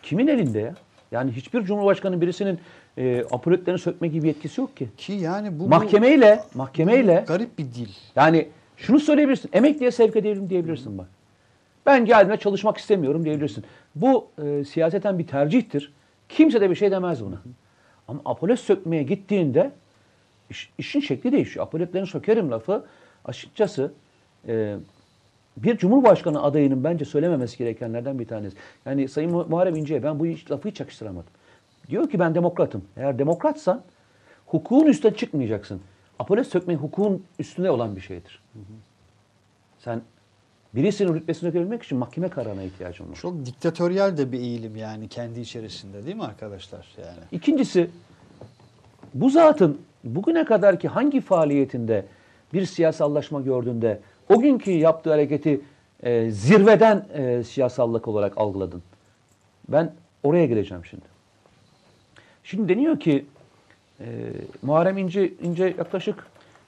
[0.02, 0.74] kimin elinde ya?
[1.12, 2.60] Yani hiçbir cumhurbaşkanı birisinin
[3.00, 4.88] e, apoletlerini sökme gibi yetkisi yok ki.
[4.96, 7.88] Ki yani bu, bu- Mahkemeyle, bu mahkemeyle garip bir dil.
[8.16, 9.50] yani şunu söyleyebilirsin.
[9.52, 11.06] Emekliye sevk edelim diyebilirsin bak.
[11.86, 13.64] Ben geldiğimde çalışmak istemiyorum diyebilirsin.
[13.94, 15.92] Bu e, siyaseten bir tercihtir.
[16.28, 17.42] Kimse de bir şey demez buna.
[18.08, 19.70] Ama apolet sökmeye gittiğinde
[20.50, 21.66] iş- işin şekli değişiyor.
[21.66, 22.84] Apoletlerini sökerim lafı
[23.24, 23.92] açıkçası
[24.48, 24.76] e,
[25.56, 28.56] bir cumhurbaşkanı adayının bence söylememesi gerekenlerden bir tanesi.
[28.86, 31.30] Yani Sayın Mu- Muharrem İnce'ye ben bu hiç, lafı hiç yakıştıramadım.
[31.90, 32.84] Diyor ki ben demokratım.
[32.96, 33.82] Eğer demokratsan
[34.46, 35.80] hukukun üstüne çıkmayacaksın.
[36.18, 38.42] Apolet sökmek hukukun üstünde olan bir şeydir.
[39.78, 40.02] Sen
[40.74, 43.14] birisinin rütbesini sökebilmek için mahkeme kararına ihtiyacın var.
[43.14, 46.88] Çok diktatöryel de bir eğilim yani kendi içerisinde değil mi arkadaşlar?
[46.98, 47.90] Yani İkincisi
[49.14, 52.04] bu zatın bugüne kadar ki hangi faaliyetinde
[52.52, 55.60] bir siyasallaşma gördüğünde o günkü yaptığı hareketi
[56.02, 58.82] e, zirveden e, siyasallık olarak algıladın.
[59.68, 61.04] Ben oraya geleceğim şimdi.
[62.44, 63.26] Şimdi deniyor ki
[64.00, 64.32] e,
[64.62, 66.26] Muharrem İnce, İnce yaklaşık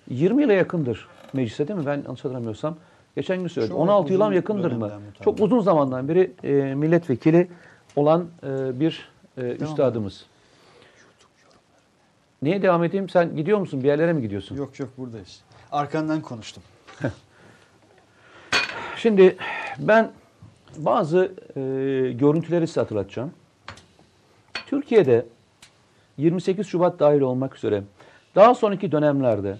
[0.08, 1.86] 20 yıla yakındır mecliste değil mi?
[1.86, 2.76] Ben yanlış hatırlamıyorsam.
[3.16, 3.74] Geçen gün söyledim.
[3.74, 4.90] Çok 16 yıla yakındır mı?
[5.24, 7.48] Çok uzun zamandan beri e, milletvekili
[7.96, 9.08] olan e, bir
[9.38, 10.26] e, üstadımız.
[12.42, 13.08] Neye devam edeyim?
[13.08, 13.82] Sen gidiyor musun?
[13.82, 14.56] Bir yerlere mi gidiyorsun?
[14.56, 15.42] yok yok buradayız.
[15.72, 16.62] Arkandan konuştum.
[18.96, 19.36] Şimdi
[19.78, 20.10] ben
[20.76, 21.60] bazı e,
[22.12, 23.32] görüntüleri size hatırlatacağım.
[24.66, 25.26] Türkiye'de
[26.22, 27.82] 28 Şubat dahil olmak üzere
[28.34, 29.56] daha sonraki dönemlerde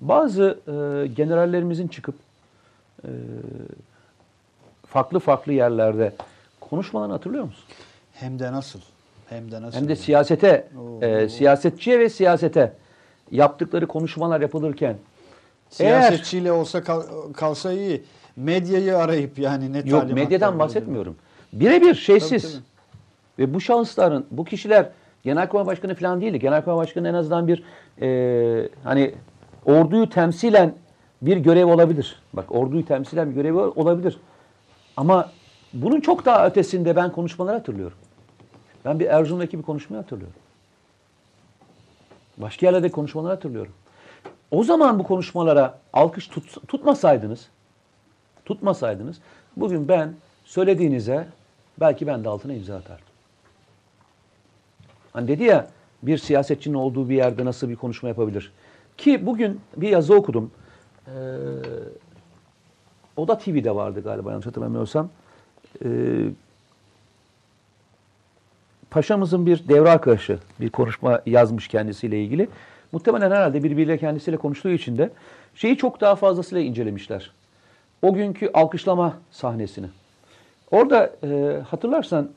[0.00, 2.14] bazı e, generallerimizin çıkıp
[3.04, 3.10] e,
[4.86, 6.12] farklı farklı yerlerde
[6.60, 7.64] konuşmalarını hatırlıyor musun?
[8.12, 8.80] Hem de nasıl?
[9.28, 9.78] Hem de nasıl?
[9.78, 11.04] Hem de siyasete, Oo.
[11.04, 12.72] e, siyasetçiye ve siyasete
[13.30, 14.96] yaptıkları konuşmalar yapılırken
[15.70, 18.02] Siyasetçiyle olsa kal- kalsa iyi.
[18.36, 21.16] Medyayı arayıp yani ne Yok medyadan bahsetmiyorum.
[21.52, 22.42] Birebir şeysiz.
[22.42, 23.48] Tabii, tabii.
[23.48, 24.90] Ve bu şahısların, bu kişiler
[25.24, 26.38] Genelkurmay Başkanı falan değildi.
[26.38, 27.62] Genelkurmay Başkanı en azından bir
[28.00, 29.14] e, hani
[29.64, 30.74] orduyu temsilen
[31.22, 32.22] bir görev olabilir.
[32.32, 34.18] Bak orduyu temsilen bir görevi olabilir.
[34.96, 35.30] Ama
[35.72, 37.98] bunun çok daha ötesinde ben konuşmaları hatırlıyorum.
[38.84, 40.36] Ben bir Erzurum'daki bir konuşmayı hatırlıyorum.
[42.38, 43.72] Başka yerlerde konuşmaları hatırlıyorum.
[44.50, 47.48] O zaman bu konuşmalara alkış tut, tutmasaydınız,
[48.44, 49.20] tutmasaydınız
[49.56, 50.14] bugün ben
[50.44, 51.26] söylediğinize
[51.80, 53.13] belki ben de altına imza atardım.
[55.14, 55.68] Hani dedi ya
[56.02, 58.52] bir siyasetçinin olduğu bir yerde nasıl bir konuşma yapabilir?
[58.96, 60.50] Ki bugün bir yazı okudum.
[61.06, 61.10] Ee,
[63.16, 65.08] o da TV'de vardı galiba yanlış hatırlamıyorsam.
[65.84, 65.88] Ee,
[68.90, 72.48] Paşamızın bir devre arkadaşı bir konuşma yazmış kendisiyle ilgili.
[72.92, 75.10] Muhtemelen herhalde birbiriyle kendisiyle konuştuğu için de
[75.54, 77.30] şeyi çok daha fazlasıyla incelemişler.
[78.02, 79.86] O günkü alkışlama sahnesini.
[80.70, 82.30] Orada e, hatırlarsan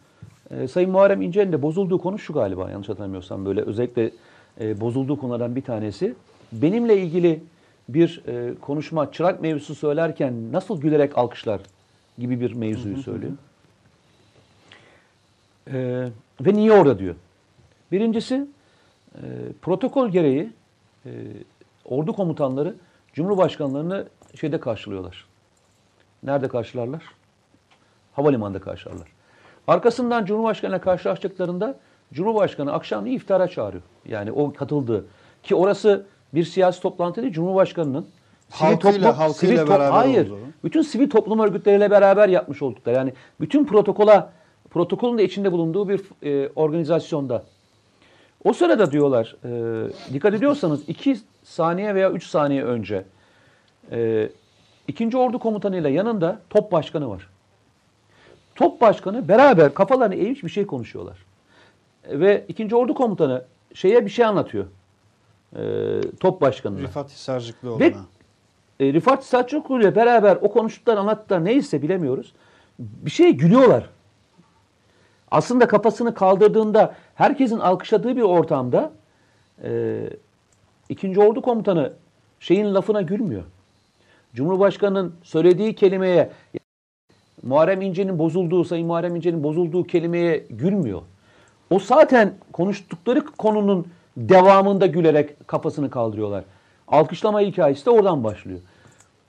[0.52, 4.12] e, Sayın Muharrem İnce'nin de bozulduğu konu şu galiba yanlış hatırlamıyorsam böyle özellikle
[4.62, 6.16] e, bozulduğu konulardan bir tanesi.
[6.52, 7.44] Benimle ilgili
[7.90, 11.62] bir e, konuşma çırak mevzusu söylerken nasıl gülerek alkışlar
[12.18, 13.34] gibi bir mevzuyu söylüyor.
[15.74, 16.10] Ee,
[16.42, 17.16] ve niye orada diyor.
[17.92, 18.48] Birincisi
[19.16, 19.22] e,
[19.62, 20.50] protokol gereği
[21.06, 21.12] e,
[21.86, 22.76] ordu komutanları
[23.14, 25.26] Cumhurbaşkanlarını şeyde karşılıyorlar.
[26.24, 27.04] Nerede karşılarlar?
[28.14, 29.08] Havalimanında karşılarlar.
[29.68, 31.76] Arkasından Cumhurbaşkanı'yla karşılaştıklarında
[32.14, 33.84] Cumhurbaşkanı akşamleyin iftara çağırıyor.
[34.06, 35.06] Yani o katıldığı.
[35.44, 38.06] Ki orası bir siyasi toplantı değil, Cumhurbaşkanı'nın
[38.50, 40.40] sivil Halkıyla- toplum- halkıyla sivil beraber hayır, olduğu.
[40.64, 42.96] bütün sivil toplum örgütleriyle beraber yapmış oldukları.
[42.96, 44.32] Yani bütün protokola,
[44.70, 47.44] protokolün de içinde bulunduğu bir e, organizasyonda.
[48.44, 53.04] O sırada diyorlar, e, dikkat ediyorsanız 2 saniye veya 3 saniye önce
[53.92, 54.30] e,
[54.88, 57.30] ikinci ordu komutanıyla yanında top başkanı var.
[58.58, 61.18] Top başkanı beraber kafalarını eğmiş bir şey konuşuyorlar.
[62.10, 64.66] Ve ikinci ordu komutanı şeye bir şey anlatıyor.
[65.56, 65.62] E,
[66.20, 66.82] top başkanına.
[66.82, 67.80] Rifat Hisarcıklıoğlu'na.
[67.80, 67.94] Ve
[68.80, 72.34] e, Rifat Selçuklu ile beraber o konuştukları anlattıkları neyse bilemiyoruz.
[72.80, 73.90] Bir şeye gülüyorlar.
[75.32, 78.92] Aslında kafasını kaldırdığında herkesin alkışladığı bir ortamda
[79.64, 80.00] e,
[80.90, 81.94] ikinci ordu komutanı
[82.40, 83.44] şeyin lafına gülmüyor.
[84.34, 86.32] Cumhurbaşkanının söylediği kelimeye
[87.48, 91.02] Muharrem İnce'nin bozulduğu, Sayın Muharrem İnce'nin bozulduğu kelimeye gülmüyor.
[91.70, 93.88] O zaten konuştukları konunun
[94.18, 96.44] devamında gülerek kafasını kaldırıyorlar.
[96.88, 98.60] Alkışlama hikayesi de oradan başlıyor.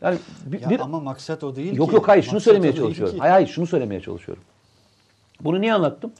[0.02, 1.94] Yani bir, Ya bir- ama maksat o değil yok ki.
[1.94, 3.18] yok hayır şunu söylemeye çalışıyorum.
[3.18, 4.44] Hayır hayır şunu söylemeye çalışıyorum.
[5.40, 6.12] Bunu niye anlattım?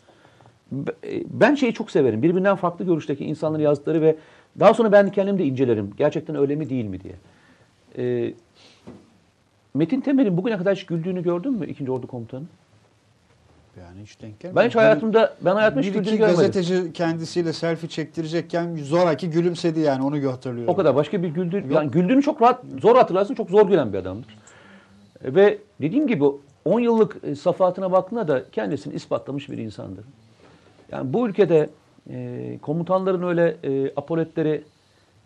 [1.05, 2.23] E, Ben şeyi çok severim.
[2.23, 4.17] Birbirinden farklı görüşteki insanların yazdıkları ve
[4.61, 5.91] Daha sonra ben kendim de incelerim.
[5.99, 7.15] Gerçekten öyle mi değil mi diye.
[7.99, 8.35] Ee,
[9.75, 11.91] Metin Temel'in bugüne kadar hiç güldüğünü gördün mü 2.
[11.91, 12.45] Ordu Komutanı?
[13.81, 14.57] Yani hiç denk gelmedi.
[14.57, 16.37] Ben hiç hayatımda ben hayatımda hiç bir güldüğünü görmedim.
[16.37, 20.75] gazeteci kendisiyle selfie çektirecekken zoraki gülümsedi yani onu hatırlıyorum.
[20.75, 23.99] O kadar başka bir güldüğü, yani güldüğünü çok rahat, zor hatırlarsın, çok zor gülen bir
[23.99, 24.39] adamdır.
[25.23, 26.25] Ve dediğim gibi
[26.64, 30.05] 10 yıllık e, safahatına baktığında da kendisini ispatlamış bir insandır.
[30.93, 31.71] Yani bu ülkede
[32.11, 34.64] e, komutanların öyle e, apoletleri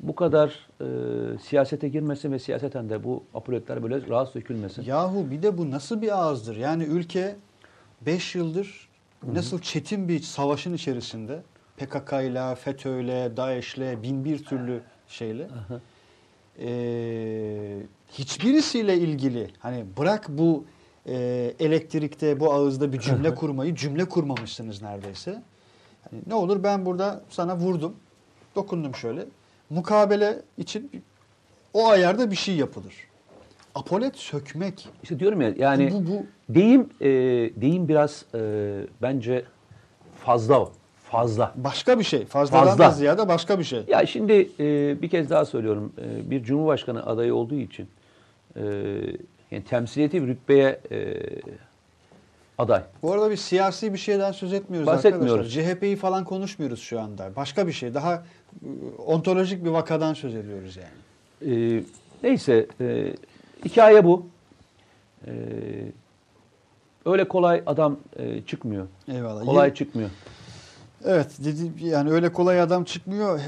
[0.03, 4.83] bu kadar e, siyasete girmesi ve siyaseten de bu apoletler böyle rahat dökülmesi.
[4.87, 6.57] Yahu bir de bu nasıl bir ağızdır?
[6.57, 7.37] Yani ülke
[8.07, 8.89] 5 yıldır
[9.33, 11.43] nasıl çetin bir savaşın içerisinde
[11.77, 15.49] PKK ile, FETÖ'yle, DAEŞ'le, bin bir türlü şeyle
[16.59, 17.79] ee,
[18.09, 20.65] hiçbirisiyle ilgili hani bırak bu
[21.07, 21.15] e,
[21.61, 25.43] elektrikte bu ağızda bir cümle kurmayı cümle kurmamışsınız neredeyse.
[26.11, 27.97] Hani ne olur ben burada sana vurdum,
[28.57, 29.27] dokundum şöyle.
[29.75, 30.91] Mukabele için
[31.75, 32.95] o ayarda bir şey yapılır.
[33.75, 34.89] Apolet sökmek.
[35.03, 37.07] İşte diyorum ya yani Bu- bu- deyim e,
[37.61, 38.39] deyim biraz e,
[39.03, 39.45] bence
[40.25, 40.73] fazla o.
[41.11, 41.53] Fazla.
[41.57, 42.27] Başka bir şey.
[42.27, 42.85] Fazladan Fazla.
[42.85, 43.85] da ziyade başka bir şey.
[43.89, 45.93] Ya şimdi e, bir kez daha söylüyorum.
[45.99, 47.89] E, bir cumhurbaşkanı adayı olduğu için
[48.57, 48.63] e,
[49.51, 51.19] yani temsiliyeti bir rütbeye e,
[52.59, 52.83] aday.
[53.03, 55.33] Bu arada bir siyasi bir şeyden söz etmiyoruz Bahsetmiyoruz.
[55.57, 55.75] arkadaşlar.
[55.75, 57.31] CHP'yi falan konuşmuyoruz şu anda.
[57.37, 57.95] Başka bir şey.
[57.95, 58.23] Daha
[59.07, 61.55] ontolojik bir vakadan söz ediyoruz yani.
[61.55, 61.83] E,
[62.23, 63.15] neyse e,
[63.65, 64.27] hikaye bu.
[65.27, 65.33] E,
[67.07, 68.87] öyle kolay adam e, çıkmıyor.
[69.09, 69.45] Eyvallah.
[69.45, 70.11] Kolay Yine- çıkmıyor.
[71.05, 73.39] Evet dedi yani öyle kolay adam çıkmıyor.
[73.39, 73.43] Ee,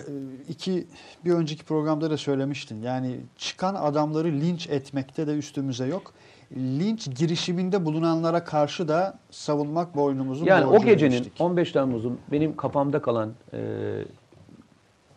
[0.49, 0.87] İki
[1.25, 2.83] bir önceki programda da söylemiştin.
[2.83, 6.13] Yani çıkan adamları linç etmekte de üstümüze yok.
[6.57, 11.41] Linç girişiminde bulunanlara karşı da savunmak boynumuzun Yani o gecenin demiştik.
[11.41, 13.59] 15 Temmuz'un benim kafamda kalan e,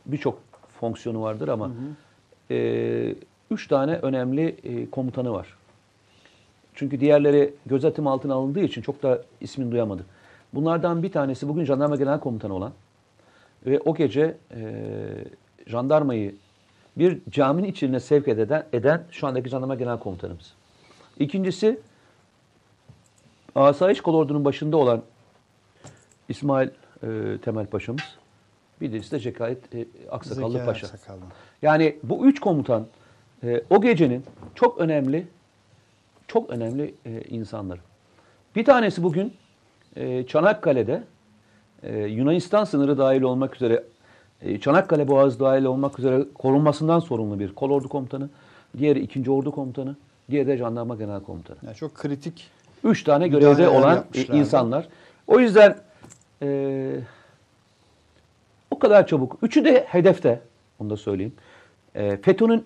[0.07, 0.39] birçok
[0.79, 1.71] fonksiyonu vardır ama
[2.51, 3.15] e,
[3.51, 5.47] üç tane önemli e, komutanı var.
[6.73, 10.05] Çünkü diğerleri gözetim altına alındığı için çok da ismini duyamadı.
[10.53, 12.73] Bunlardan bir tanesi bugün jandarma genel komutanı olan
[13.65, 14.83] ve o gece e,
[15.67, 16.35] jandarmayı
[16.97, 20.53] bir caminin içine sevk eden, eden şu andaki jandarma genel komutanımız.
[21.19, 21.79] İkincisi
[23.55, 25.01] Asayiş Kolordu'nun başında olan
[26.29, 26.69] İsmail
[27.03, 28.17] e, Temel Paşa'mız.
[28.81, 30.87] Bir de Cekayet e, Aksakallı Zekai Paşa.
[30.87, 31.19] Aksakallı.
[31.61, 32.87] Yani bu üç komutan
[33.43, 34.23] e, o gecenin
[34.55, 35.27] çok önemli
[36.27, 37.79] çok önemli e, insanları.
[38.55, 39.33] Bir tanesi bugün
[39.95, 41.03] e, Çanakkale'de
[41.83, 43.83] e, Yunanistan sınırı dahil olmak üzere
[44.41, 48.29] e, Çanakkale Boğazı dahil olmak üzere korunmasından sorumlu bir kolordu komutanı.
[48.77, 49.95] Diğeri ikinci ordu komutanı.
[50.29, 51.57] Diğeri de jandarma genel komutanı.
[51.65, 52.49] Yani çok kritik.
[52.83, 54.87] Üç tane görevde olan insanlar.
[55.27, 55.77] O yüzden
[56.41, 56.99] e,
[58.77, 59.37] o kadar çabuk.
[59.41, 60.39] Üçü de hedefte.
[60.79, 61.33] Onu da söyleyeyim.
[61.95, 62.63] E, FETÖ'nün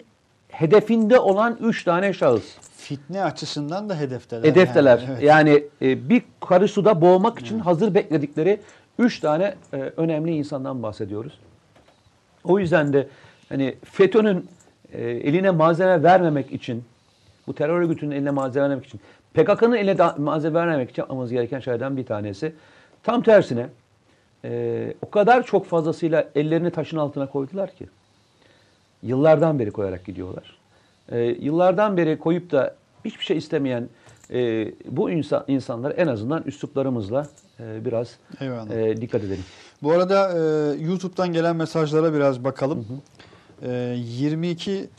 [0.50, 2.58] hedefinde olan üç tane şahıs.
[2.78, 4.44] Fitne açısından da hedefteler.
[4.44, 4.98] Hedefteler.
[4.98, 5.24] Yani, evet.
[5.24, 8.60] Yani e, bir karı suda boğmak için hazır bekledikleri
[9.00, 11.40] üç tane e, önemli insandan bahsediyoruz.
[12.44, 13.08] O yüzden de
[13.50, 14.48] hani FETÖ'nün
[14.94, 16.84] e, eline malzeme vermemek için,
[17.48, 19.02] bu terör örgütünün eline malzeme vermemek için,
[19.34, 22.54] PKK'nın eline malzeme vermemek için yapmamız gereken şeylerden bir tanesi.
[23.04, 23.68] Tam tersine
[24.46, 27.88] e, o kadar çok fazlasıyla ellerini taşın altına koydular ki.
[29.04, 30.58] Yıllardan beri koyarak gidiyorlar.
[31.12, 32.76] E, yıllardan beri koyup da
[33.06, 33.90] hiçbir şey istemeyen
[34.32, 37.28] e, bu insan, insanlar en azından üsluplarımızla
[37.60, 38.72] e, biraz Eyvallah.
[38.72, 39.44] e, dikkat edelim.
[39.84, 40.40] Bu arada e,
[40.84, 42.88] YouTube'dan gelen mesajlara biraz bakalım.
[43.62, 44.90] E, 22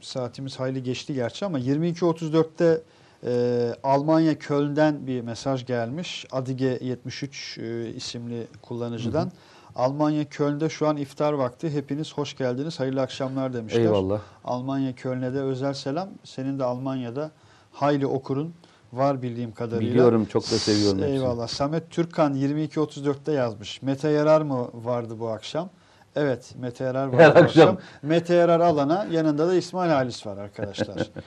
[0.00, 2.80] saatimiz hayli geçti gerçi ama 22.34'te
[3.24, 6.26] e, Almanya Köln'den bir mesaj gelmiş.
[6.32, 9.32] Adige 73 e, isimli kullanıcıdan.
[9.76, 11.70] Almanya Köln'de şu an iftar vakti.
[11.70, 12.80] Hepiniz hoş geldiniz.
[12.80, 13.80] Hayırlı akşamlar demişler.
[13.80, 14.20] Eyvallah.
[14.44, 16.08] Almanya Köln'e de özel selam.
[16.24, 17.30] Senin de Almanya'da
[17.72, 18.54] hayli okurun
[18.92, 19.92] var bildiğim kadarıyla.
[19.92, 21.14] Biliyorum, çok da seviyorum hepsini.
[21.14, 21.48] Eyvallah.
[21.48, 23.82] Samet Türkan 22.34'te yazmış.
[23.82, 25.70] Mete Yarar mı vardı bu akşam?
[26.16, 27.44] Evet Mete Yarar var Her akşam.
[27.44, 27.78] akşam.
[28.02, 31.10] Mete Yarar alana yanında da İsmail Halis var arkadaşlar.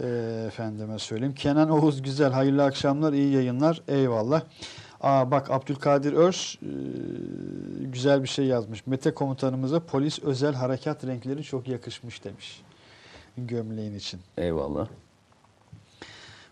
[0.00, 1.34] Ee, efendime söyleyeyim.
[1.34, 4.42] Kenan Oğuz Güzel hayırlı akşamlar iyi yayınlar eyvallah.
[5.00, 6.58] Aa bak Abdülkadir Örs e,
[7.80, 8.86] güzel bir şey yazmış.
[8.86, 12.62] Mete komutanımıza polis özel harekat renkleri çok yakışmış demiş.
[13.38, 14.20] Gömleğin için.
[14.38, 14.88] Eyvallah.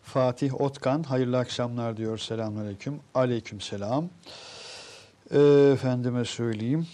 [0.02, 2.18] Fatih Otkan hayırlı akşamlar diyor.
[2.18, 3.00] Selamünaleyküm.
[3.14, 4.08] Aleyküm selam.
[5.34, 6.86] Ee, efendime söyleyeyim.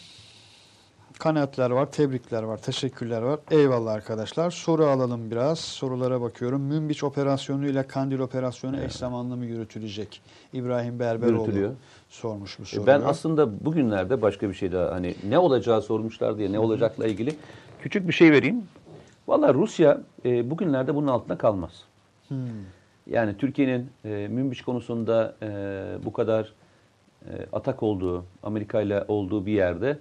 [1.25, 3.39] Kanaatler var, tebrikler var, teşekkürler var.
[3.51, 4.51] Eyvallah arkadaşlar.
[4.51, 5.59] Soru alalım biraz.
[5.59, 6.63] Sorulara bakıyorum.
[6.63, 10.23] Münbiç operasyonu ile Kandil operasyonu eş zamanlı mı yürütülecek?
[10.53, 11.73] İbrahim Berberoğlu Yürütülüyor.
[12.09, 12.87] sormuş bu E, soruyu.
[12.87, 17.35] Ben aslında bugünlerde başka bir şey daha hani ne olacağı sormuşlar diye ne olacakla ilgili
[17.83, 18.63] küçük bir şey vereyim.
[19.29, 21.73] Valla Rusya e, bugünlerde bunun altında kalmaz.
[22.29, 22.39] Hmm.
[23.07, 25.49] Yani Türkiye'nin e, Münbiç konusunda e,
[26.05, 26.53] bu kadar
[27.27, 29.99] e, atak olduğu, Amerika ile olduğu bir yerde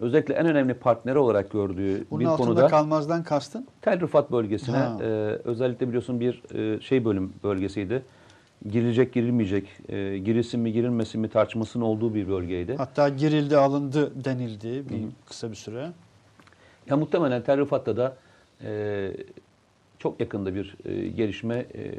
[0.00, 3.66] özellikle en önemli partneri olarak gördüğü Bunun bir altında konuda kalmazdan kastın?
[3.82, 4.98] Tel Rifat bölgesine Ha.
[5.00, 5.04] e,
[5.44, 8.02] özellikle biliyorsun bir e, şey bölüm bölgesiydi.
[8.70, 12.76] Girilecek girilmeyecek, e, girilsin mi girilmesin mi tartışmasının olduğu bir bölgeydi.
[12.76, 15.90] Hatta girildi alındı denildi bir kısa bir süre.
[16.90, 18.16] Ya muhtemelen Tel Rifat'ta da
[18.64, 19.10] e,
[19.98, 21.92] çok yakında bir e, gelişme e,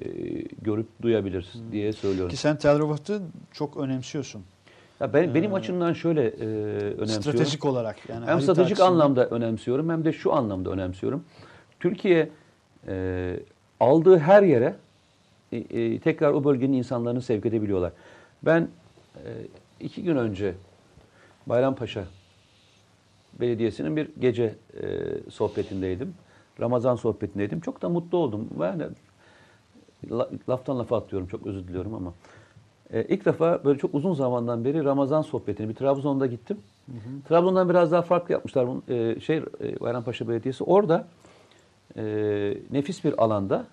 [0.61, 2.29] görüp duyabiliriz diye söylüyorum.
[2.29, 3.21] Ki sen Tel Rivaf'ı
[3.51, 4.43] çok önemsiyorsun.
[5.01, 7.21] Ya ben, benim açımdan şöyle e, önemsiyorum.
[7.21, 8.09] Stratejik olarak.
[8.09, 8.91] Yani hem stratejik açısından.
[8.91, 11.23] anlamda önemsiyorum hem de şu anlamda önemsiyorum.
[11.79, 12.29] Türkiye
[12.87, 13.35] e,
[13.79, 14.75] aldığı her yere
[15.51, 17.91] e, e, tekrar o bölgenin insanlarını sevk edebiliyorlar.
[18.43, 18.67] Ben
[19.15, 19.29] e,
[19.79, 20.53] iki gün önce
[21.47, 22.03] Bayrampaşa
[23.39, 24.85] Belediyesi'nin bir gece e,
[25.29, 26.13] sohbetindeydim.
[26.59, 27.59] Ramazan sohbetindeydim.
[27.59, 28.47] Çok da mutlu oldum.
[28.59, 28.83] Yani
[30.11, 32.13] la- laftan lafa atlıyorum çok özür diliyorum ama.
[32.93, 36.57] E, ilk defa böyle çok uzun zamandan beri Ramazan sohbetini bir Trabzon'da gittim.
[37.29, 38.67] Trabzon'dan biraz daha farklı yapmışlar.
[38.67, 38.81] bunu.
[38.89, 41.07] E, şey e, Bayrampaşa Belediyesi orada
[41.97, 42.03] e,
[42.71, 43.65] nefis bir alanda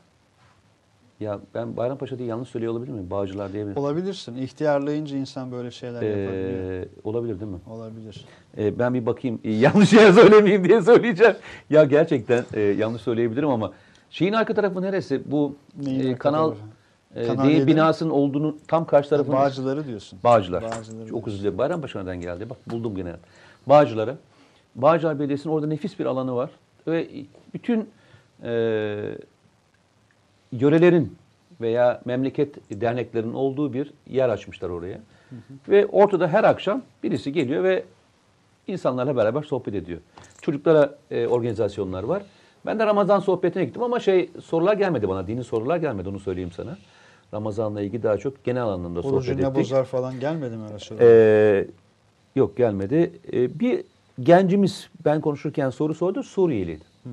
[1.20, 3.10] ya ben Bayrampaşa diye yanlış söylüyor olabilir miyim?
[3.10, 3.72] Bağcılar diye mi?
[3.76, 4.36] Olabilirsin.
[4.36, 6.82] İhtiyarlayınca insan böyle şeyler yapabiliyor.
[6.82, 7.58] E, olabilir değil mi?
[7.70, 8.24] Olabilir.
[8.58, 11.34] E, ben bir bakayım e, yanlış yer söylemeyeyim diye söyleyeceğim.
[11.70, 13.72] Ya gerçekten e, yanlış söyleyebilirim ama
[14.10, 15.22] şeyin arka tarafı neresi?
[15.30, 16.62] Bu Neyin e, kanal tarafı?
[17.18, 19.36] E, Kanal değil binasının olduğunu tam karşı tarafında.
[19.36, 20.18] Bağcıları diyorsun.
[20.24, 20.62] Bağcılar.
[20.62, 21.58] Bağcıları Çok özür dilerim.
[21.58, 22.50] Bayrampaşa'dan geldi.
[22.50, 23.12] Bak buldum gene.
[23.66, 24.16] Bağcılar'a.
[24.74, 26.50] Bağcılar Belediyesi'nin orada nefis bir alanı var.
[26.86, 27.08] Ve
[27.54, 27.90] bütün
[28.42, 28.50] e,
[30.52, 31.16] yörelerin
[31.60, 35.00] veya memleket derneklerin olduğu bir yer açmışlar oraya.
[35.68, 37.84] Ve ortada her akşam birisi geliyor ve
[38.66, 40.00] insanlarla beraber sohbet ediyor.
[40.42, 42.22] Çocuklara e, organizasyonlar var.
[42.66, 45.26] Ben de Ramazan sohbetine gittim ama şey sorular gelmedi bana.
[45.26, 46.76] Dini sorular gelmedi onu söyleyeyim sana.
[47.34, 49.54] Ramazan'la ilgili daha çok genel anlamda sohbet Orucu ne ettik.
[49.54, 50.98] bozar falan gelmedi mi soru?
[51.02, 51.66] Ee,
[52.36, 53.12] yok gelmedi.
[53.32, 53.84] Ee, bir
[54.20, 56.22] gencimiz ben konuşurken soru sordu.
[56.22, 56.84] Suriyeliydi.
[57.02, 57.12] Hmm.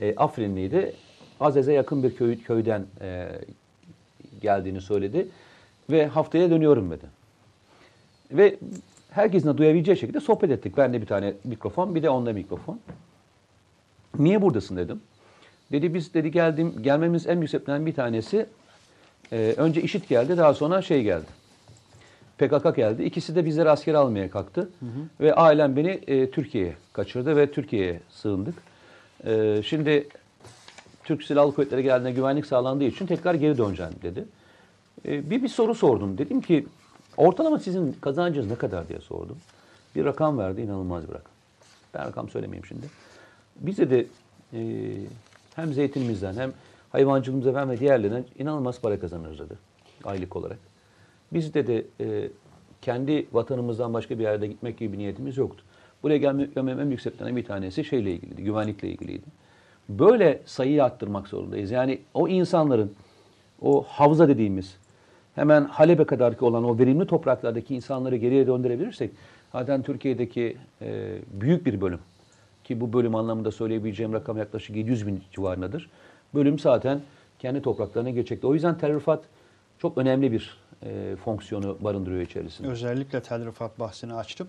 [0.00, 0.92] Ee, Afrinliydi.
[1.40, 3.28] Azez'e yakın bir köy, köyden e,
[4.42, 5.28] geldiğini söyledi.
[5.90, 7.06] Ve haftaya dönüyorum dedi.
[8.32, 8.56] Ve
[9.10, 10.76] herkesin de duyabileceği şekilde sohbet ettik.
[10.76, 12.80] Ben de bir tane mikrofon, bir de onda mikrofon.
[14.18, 15.00] Niye buradasın dedim.
[15.72, 18.46] Dedi biz dedi geldim gelmemiz en büyük sebeplerinden bir tanesi
[19.32, 21.26] e, önce işit geldi daha sonra şey geldi.
[22.38, 23.04] PKK geldi.
[23.04, 24.68] İkisi de bizleri askere almaya kalktı.
[25.20, 28.54] Ve ailem beni e, Türkiye'ye kaçırdı ve Türkiye'ye sığındık.
[29.24, 30.08] E, şimdi
[31.04, 34.24] Türk Silahlı Kuvvetleri geldiğinde güvenlik sağlandığı için tekrar geri döneceğim dedi.
[35.06, 36.18] E, bir bir soru sordum.
[36.18, 36.66] Dedim ki
[37.16, 39.38] ortalama sizin kazancınız ne kadar diye sordum.
[39.94, 41.32] Bir rakam verdi inanılmaz bir rakam.
[41.94, 42.86] Ben rakam söylemeyeyim şimdi.
[43.56, 44.06] Biz de
[44.52, 44.60] e,
[45.54, 46.52] hem zeytinimizden hem
[46.96, 49.54] hayvancılığımızdan ve diğerlerinden inanılmaz para kazanırız dedi.
[50.04, 50.58] Aylık olarak.
[51.32, 52.28] Biz dedi e,
[52.82, 55.64] kendi vatanımızdan başka bir yerde gitmek gibi bir niyetimiz yoktu.
[56.02, 59.24] Buraya gelme- gelmemin en büyük bir tanesi şeyle ilgiliydi, güvenlikle ilgiliydi.
[59.88, 61.70] Böyle sayıyı arttırmak zorundayız.
[61.70, 62.92] Yani o insanların,
[63.62, 64.76] o havza dediğimiz,
[65.34, 69.10] hemen Halep'e kadarki olan o verimli topraklardaki insanları geriye döndürebilirsek,
[69.52, 72.00] zaten Türkiye'deki e, büyük bir bölüm,
[72.64, 75.90] ki bu bölüm anlamında söyleyebileceğim rakam yaklaşık 700 bin civarındadır.
[76.34, 77.00] Bölüm zaten
[77.38, 78.46] kendi topraklarına geçecekti.
[78.46, 79.24] O yüzden Tel Rifat
[79.78, 82.68] çok önemli bir e, fonksiyonu barındırıyor içerisinde.
[82.68, 84.48] Özellikle Tel Rifat bahsini açtım.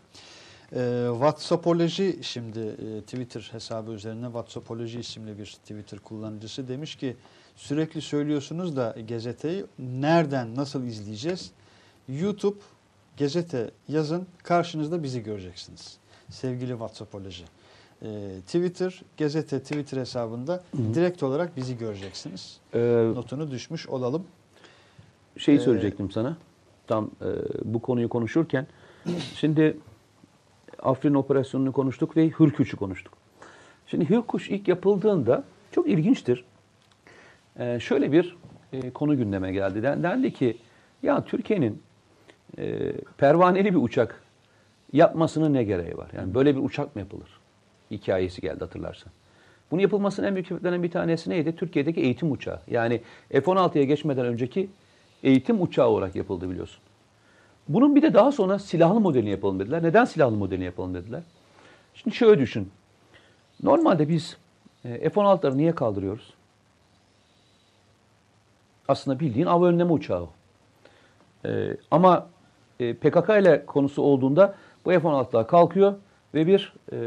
[0.76, 7.16] Ee, WhatsAppoloji şimdi e, Twitter hesabı üzerine WhatsAppoloji isimli bir Twitter kullanıcısı demiş ki
[7.56, 11.52] sürekli söylüyorsunuz da gazeteyi nereden nasıl izleyeceğiz?
[12.10, 12.60] YouTube
[13.20, 15.98] gazete yazın karşınızda bizi göreceksiniz.
[16.30, 17.44] Sevgili WhatsAppoloji.
[18.02, 18.08] Ee,
[18.46, 22.60] Twitter gazete Twitter hesabında direkt olarak bizi göreceksiniz.
[22.74, 22.80] Ee,
[23.16, 24.24] Notunu düşmüş olalım.
[25.38, 26.38] şeyi Ee, söyleyecektim sana.
[26.88, 27.28] Tam e,
[27.74, 28.68] bu konuyu konuşurken.
[29.36, 29.78] Şimdi
[30.84, 33.14] Afrin operasyonunu konuştuk ve Hürkuş'u konuştuk.
[33.88, 36.46] Şimdi Hürkuş ilk yapıldığında çok ilginçtir.
[37.60, 38.38] Ee, şöyle bir
[38.74, 39.84] e, konu gündeme geldi.
[39.84, 40.58] Den- Dendi ki
[41.04, 41.82] ya Türkiye'nin
[42.58, 44.22] e, pervaneli bir uçak
[44.94, 46.12] yapmasının ne gereği var?
[46.18, 47.37] Yani böyle bir uçak mı yapılır?
[47.92, 49.12] Hikayesi geldi hatırlarsan.
[49.72, 51.56] Bunun yapılmasının en büyük sebeplerinden bir tanesi neydi?
[51.56, 52.60] Türkiye'deki eğitim uçağı.
[52.68, 54.70] Yani F-16'ya geçmeden önceki
[55.24, 56.80] eğitim uçağı olarak yapıldı biliyorsun.
[57.68, 59.84] Bunun bir de daha sonra silahlı modelini yapalım dediler.
[59.84, 61.24] Neden silahlı modelini yapalım dediler?
[61.94, 62.72] Şimdi şöyle düşün.
[63.64, 64.38] Normalde biz
[64.86, 66.34] e, F-16'ları niye kaldırıyoruz?
[68.88, 70.28] Aslında bildiğin av önleme uçağı.
[71.46, 72.28] E, ama
[72.80, 75.96] e, PKK ile konusu olduğunda bu F-16'lar kalkıyor
[76.38, 76.98] ve bir e,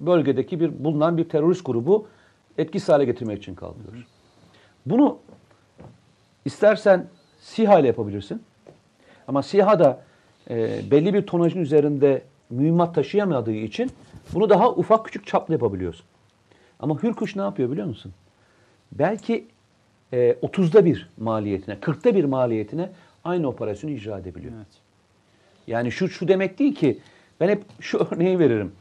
[0.00, 2.06] bölgedeki bir bulunan bir terörist grubu
[2.58, 4.06] etkisiz hale getirmek için kalkıyor.
[4.86, 5.18] Bunu
[6.44, 7.06] istersen
[7.40, 8.42] SİHA ile yapabilirsin.
[9.28, 10.02] Ama SİHA da
[10.50, 13.90] e, belli bir tonajın üzerinde mühimmat taşıyamadığı için
[14.34, 16.06] bunu daha ufak küçük çaplı yapabiliyorsun.
[16.80, 18.12] Ama Hürkuş ne yapıyor biliyor musun?
[18.92, 19.46] Belki
[20.12, 22.90] e, 30'da bir maliyetine, 40'ta bir maliyetine
[23.24, 24.52] aynı operasyonu icra edebiliyor.
[24.56, 24.66] Evet.
[25.66, 26.98] Yani şu şu demek değil ki
[27.40, 28.72] ben hep şu örneği veririm.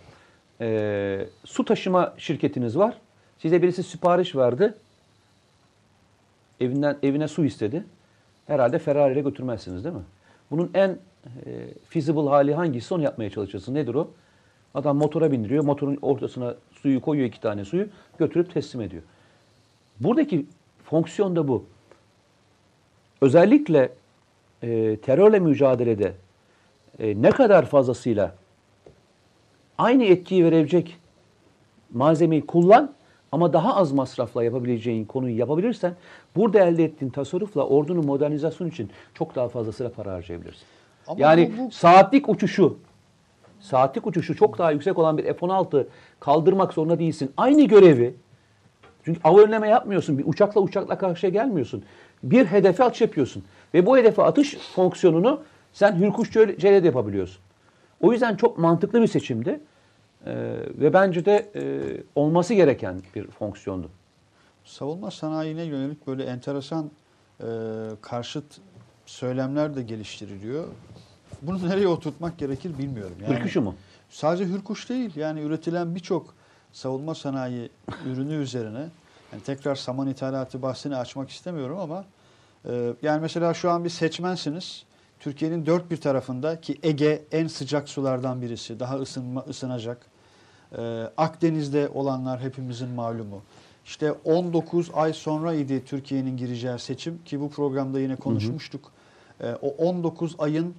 [0.61, 2.97] Ee, su taşıma şirketiniz var.
[3.39, 4.73] Size birisi sipariş verdi.
[6.59, 7.83] Evinden evine su istedi.
[8.47, 10.01] Herhalde Ferrari ile götürmezsiniz değil mi?
[10.51, 10.97] Bunun en e,
[11.89, 13.75] feasible hali hangisi onu yapmaya çalışırsın.
[13.75, 14.11] Nedir o?
[14.73, 15.63] Adam motora bindiriyor.
[15.63, 17.87] Motorun ortasına suyu koyuyor iki tane suyu.
[18.17, 19.03] Götürüp teslim ediyor.
[19.99, 20.45] Buradaki
[20.83, 21.65] fonksiyon da bu.
[23.21, 23.91] Özellikle
[24.63, 26.13] e, terörle mücadelede
[26.99, 28.35] e, ne kadar fazlasıyla
[29.79, 30.97] aynı etkiyi verebilecek
[31.93, 32.91] malzemeyi kullan
[33.31, 35.93] ama daha az masrafla yapabileceğin konuyu yapabilirsen
[36.35, 40.63] burada elde ettiğin tasarrufla ordunun modernizasyon için çok daha fazlasıyla para harcayabilirsin.
[41.07, 42.77] Ama yani bu- bu- saatlik uçuşu
[43.59, 45.85] saatlik uçuşu çok daha yüksek olan bir F-16
[46.19, 47.31] kaldırmak zorunda değilsin.
[47.37, 48.13] Aynı görevi
[49.05, 50.17] çünkü av önleme yapmıyorsun.
[50.17, 51.83] Bir uçakla uçakla karşıya gelmiyorsun.
[52.23, 53.43] Bir hedefe atış yapıyorsun.
[53.73, 55.41] Ve bu hedefe atış fonksiyonunu
[55.73, 56.35] sen hürkuş
[56.81, 57.41] de yapabiliyorsun.
[58.01, 59.59] O yüzden çok mantıklı bir seçimdi.
[60.25, 60.33] Ee,
[60.79, 61.61] ve bence de e,
[62.15, 63.89] olması gereken bir fonksiyondu.
[64.65, 66.91] Savunma sanayine yönelik böyle enteresan
[67.39, 67.45] e,
[68.01, 68.45] karşıt
[69.05, 70.67] söylemler de geliştiriliyor.
[71.41, 73.15] Bunu nereye oturtmak gerekir bilmiyorum.
[73.23, 73.75] Yani Hürküşü mu?
[74.09, 76.33] Sadece hürkuş değil yani üretilen birçok
[76.73, 77.69] savunma sanayi
[78.05, 78.89] ürünü üzerine
[79.31, 82.05] yani tekrar saman ithalatı bahsini açmak istemiyorum ama
[82.65, 84.83] e, yani mesela şu an bir seçmensiniz.
[85.19, 88.79] Türkiye'nin dört bir tarafında ki Ege en sıcak sulardan birisi.
[88.79, 90.05] Daha ısınma, ısınacak.
[90.77, 90.81] E,
[91.17, 93.41] Akdeniz'de olanlar hepimizin malumu.
[93.85, 98.91] İşte 19 ay sonra idi Türkiye'nin gireceği seçim ki bu programda yine konuşmuştuk.
[99.41, 100.73] E, o 19 ayın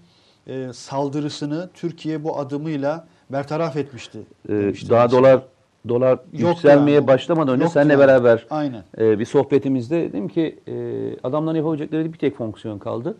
[0.46, 4.18] e, saldırısını Türkiye bu adımıyla bertaraf etmişti.
[4.48, 5.10] Ee, daha mesela.
[5.10, 5.42] dolar
[5.88, 7.06] dolar Yoktu yükselmeye yani.
[7.06, 8.00] başlamadan önce Yoktu seninle yani.
[8.00, 8.84] beraber Aynen.
[8.98, 10.74] e, bir sohbetimizde dedim ki e,
[11.22, 13.16] adamların yapabilecekleri bir tek fonksiyon kaldı.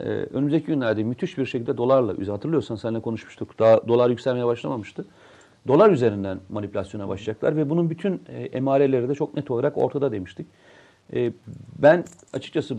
[0.00, 3.58] E, önümüzdeki günlerde müthiş bir şekilde dolarla, hatırlıyorsan seninle konuşmuştuk.
[3.58, 5.04] Daha dolar yükselmeye başlamamıştı.
[5.68, 10.46] Dolar üzerinden manipülasyona başlayacaklar ve bunun bütün e, emareleri de çok net olarak ortada demiştik.
[11.12, 11.32] E,
[11.78, 12.74] ben açıkçası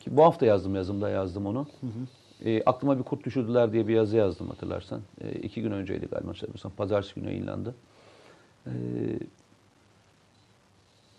[0.00, 1.66] ki bu hafta yazdım yazımda yazdım onu.
[2.44, 5.00] E, aklıma bir kurt düşürdüler diye bir yazı yazdım hatırlarsan.
[5.20, 6.28] E, iki gün önceydi galiba.
[6.28, 6.72] hatırlamıyorsam.
[6.72, 7.74] Pazartesi günü yayınlandı.
[8.66, 8.72] E,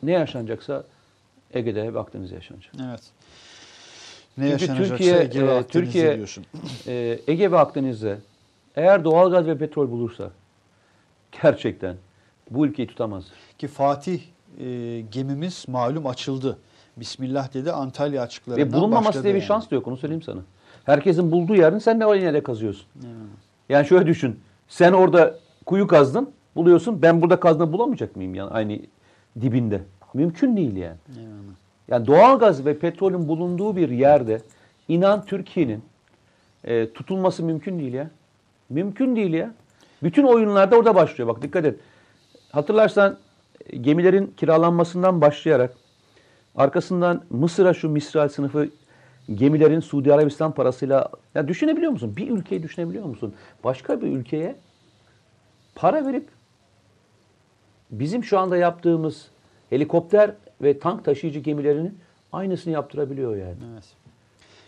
[0.03, 0.83] ne yaşanacaksa
[1.53, 2.73] Ege'de ve Akdeniz'de yaşanacak.
[2.89, 3.01] Evet.
[4.37, 6.45] Ne Çünkü yaşanacaksa Türkiye, Ege ve Akdeniz'de Türkiye- diyorsun.
[6.87, 8.17] E, Ege ve Akdeniz'de
[8.75, 10.31] eğer doğalgaz ve petrol bulursa
[11.41, 11.95] gerçekten
[12.51, 13.25] bu ülkeyi tutamaz.
[13.57, 14.21] Ki Fatih
[14.59, 16.57] e, gemimiz malum açıldı.
[16.97, 19.47] Bismillah dedi Antalya açıklarından Ve bulunmaması diye bir yani.
[19.47, 20.41] şans da yok onu söyleyeyim sana.
[20.83, 22.87] Herkesin bulduğu yerin sen de aynı yere kazıyorsun.
[23.69, 24.39] Yani şöyle düşün.
[24.67, 27.01] Sen orada kuyu kazdın, buluyorsun.
[27.01, 28.79] Ben burada kazdığını bulamayacak mıyım yani aynı
[29.41, 29.81] dibinde?
[30.13, 30.97] Mümkün değil yani.
[31.87, 34.41] Yani doğalgaz ve petrolün bulunduğu bir yerde
[34.87, 35.83] inan Türkiye'nin
[36.63, 38.09] e, tutulması mümkün değil ya.
[38.69, 39.53] Mümkün değil ya.
[40.03, 41.29] Bütün oyunlarda orada başlıyor.
[41.29, 41.79] Bak dikkat et.
[42.51, 43.17] Hatırlarsan
[43.69, 45.73] e, gemilerin kiralanmasından başlayarak
[46.55, 48.69] arkasından Mısır'a şu Misral sınıfı
[49.33, 52.15] gemilerin Suudi Arabistan parasıyla ya düşünebiliyor musun?
[52.17, 53.33] Bir ülkeyi düşünebiliyor musun?
[53.63, 54.55] Başka bir ülkeye
[55.75, 56.27] para verip
[57.91, 59.27] bizim şu anda yaptığımız
[59.69, 60.31] helikopter
[60.61, 61.99] ve tank taşıyıcı gemilerinin
[62.31, 63.57] aynısını yaptırabiliyor yani.
[63.73, 63.83] Evet.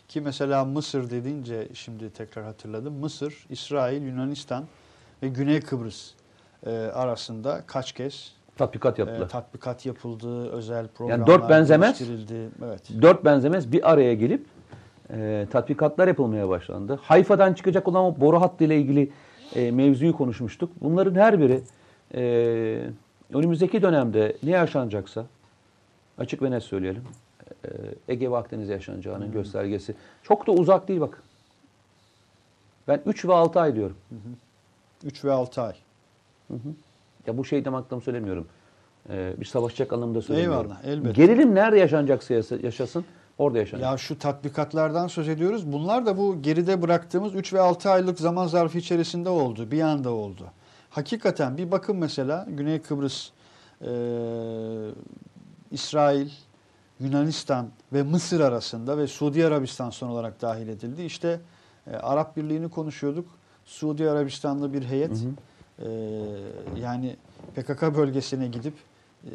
[0.07, 2.93] Ki mesela Mısır dediğince şimdi tekrar hatırladım.
[2.93, 4.65] Mısır, İsrail, Yunanistan
[5.25, 6.11] ve Güney Kıbrıs
[6.65, 9.29] e, arasında kaç kez Tatbikat e, yaptılar.
[9.29, 12.01] tatbikat yapıldı, özel programlar dört benzemez.
[12.65, 12.81] Evet.
[13.01, 14.45] Dört benzemez bir araya gelip
[15.09, 16.99] e, tatbikatlar yapılmaya başlandı.
[17.01, 19.11] Hayfa'dan çıkacak olan o boru hattı ile ilgili
[19.55, 20.71] e, mevzuyu konuşmuştuk.
[20.81, 21.61] Bunların her biri
[22.15, 22.21] e,
[23.33, 25.25] önümüzdeki dönemde ne yaşanacaksa
[26.17, 27.03] açık ve net söyleyelim.
[27.65, 27.69] E,
[28.07, 29.95] Ege ve Akdeniz'de yaşanacağının göstergesi.
[30.23, 31.23] Çok da uzak değil bak.
[32.87, 33.97] Ben 3 ve 6 ay diyorum.
[35.05, 35.73] 3 ve 6 ay.
[37.27, 38.47] Ya bu şey demek söylemiyorum.
[39.09, 40.71] Ee, bir savaşacak anlamda söylemiyorum.
[40.71, 41.25] Eyvallah, elbette.
[41.25, 42.33] Gerilim nerede yaşanacaksa
[42.63, 43.05] yaşasın
[43.37, 43.91] orada yaşanacak.
[43.91, 45.71] Ya şu tatbikatlardan söz ediyoruz.
[45.73, 49.71] Bunlar da bu geride bıraktığımız 3 ve 6 aylık zaman zarfı içerisinde oldu.
[49.71, 50.45] Bir anda oldu.
[50.89, 53.29] hakikaten bir bakın mesela Güney Kıbrıs,
[53.81, 53.89] e,
[55.71, 56.29] İsrail,
[56.99, 61.03] Yunanistan ve Mısır arasında ve Suudi Arabistan son olarak dahil edildi.
[61.03, 61.39] İşte
[61.87, 63.27] e, Arap Birliği'ni konuşuyorduk.
[63.65, 65.87] Suudi Arabistanlı bir heyet Hı hı.
[65.87, 65.89] e,
[66.81, 67.15] yani
[67.55, 68.73] PKK bölgesine gidip
[69.25, 69.29] e,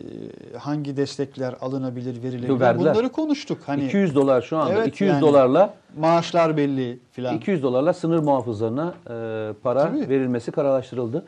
[0.59, 2.95] hangi destekler alınabilir, verilebilir verdiler.
[2.95, 3.59] bunları konuştuk.
[3.67, 7.37] Hani 200 dolar şu anda Evet, 200 yani- dolarla maaşlar belli filan.
[7.37, 10.09] 200 dolarla sınır muhafızlarına e, para Tabii.
[10.09, 11.25] verilmesi kararlaştırıldı.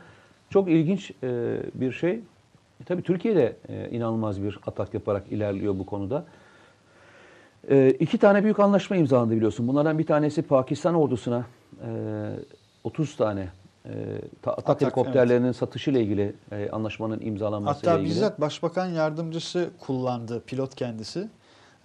[0.50, 2.10] Çok ilginç e, bir şey.
[2.12, 6.24] E, tabii Türkiye de e, inanılmaz bir atak yaparak ilerliyor bu konuda.
[7.70, 9.68] E, iki tane büyük anlaşma imzalandı biliyorsun.
[9.68, 11.44] Bunlardan bir tanesi Pakistan ordusuna
[11.86, 11.90] e,
[12.84, 13.48] 30 tane
[13.86, 13.90] e,
[14.42, 18.14] ta- atak, Atak, helikopterlerinin satışı ile ilgili e, anlaşmanın imzalanması ile Hatta ilgili.
[18.14, 21.28] bizzat başbakan yardımcısı kullandı pilot kendisi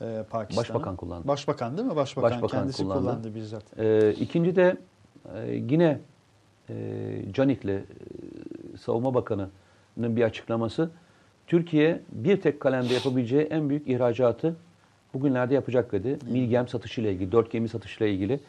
[0.01, 0.63] e, Pakistan'ı.
[0.65, 1.27] Başbakan kullandı.
[1.27, 1.95] Başbakan değil mi?
[1.95, 3.01] Başbakan, Başbakan kendisi kullandı.
[3.01, 3.63] kullandı, bizzat.
[3.79, 4.77] Ee, ikinci de
[5.35, 5.99] e, yine
[6.69, 6.75] e,
[7.33, 7.83] Canik'le e,
[8.81, 10.89] Savunma Bakanı'nın bir açıklaması.
[11.47, 14.55] Türkiye bir tek kalemde yapabileceği en büyük ihracatı
[15.13, 16.17] bugünlerde yapacak dedi.
[16.29, 18.39] Milgem satışıyla ilgili, dört gemi satışıyla ilgili.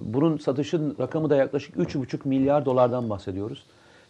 [0.00, 3.66] Bunun satışın rakamı da yaklaşık 3,5 milyar dolardan bahsediyoruz.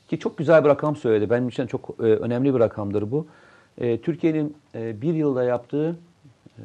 [0.08, 1.30] Ki çok güzel bir rakam söyledi.
[1.30, 3.26] Benim için çok e, önemli bir rakamdır bu.
[3.78, 5.96] E, Türkiye'nin e, bir yılda yaptığı
[6.58, 6.64] e,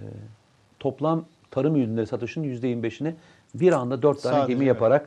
[0.80, 3.14] toplam tarım ürünleri satışının %25'ini
[3.56, 5.06] bir anda dört tane Sadece, gemi evet.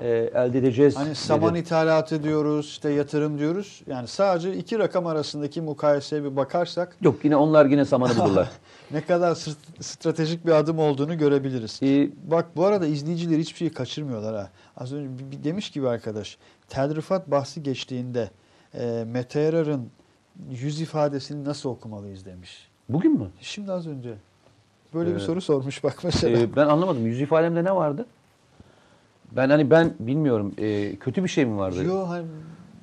[0.00, 0.96] E, elde edeceğiz.
[0.96, 1.14] Hani dedi.
[1.14, 3.82] saman ithalatı diyoruz, işte yatırım diyoruz.
[3.86, 8.50] Yani sadece iki rakam arasındaki mukayeseye bir bakarsak Yok yine onlar yine samanı bulurlar.
[8.90, 9.34] ne kadar
[9.80, 11.80] stratejik bir adım olduğunu görebiliriz.
[11.82, 14.50] Ee, Bak bu arada izleyiciler hiçbir şeyi kaçırmıyorlar ha.
[14.76, 16.38] Az önce bir, bir demiş gibi arkadaş.
[16.68, 18.30] Tedrifat bahsi geçtiğinde
[18.74, 19.90] e, Mete Yarar'ın
[20.50, 22.68] yüz ifadesini nasıl okumalıyız demiş.
[22.88, 23.28] bugün mü?
[23.40, 24.14] Şimdi az önce.
[24.94, 25.22] Böyle bir Evet.
[25.22, 26.38] soru sormuş bak mesela.
[26.38, 27.06] Ee, ben anlamadım.
[27.06, 28.06] Yüz ifademde ne vardı?
[29.36, 30.54] Ben hani ben bilmiyorum.
[30.58, 31.84] Ee, kötü bir şey mi vardı?
[31.84, 32.26] Yo hani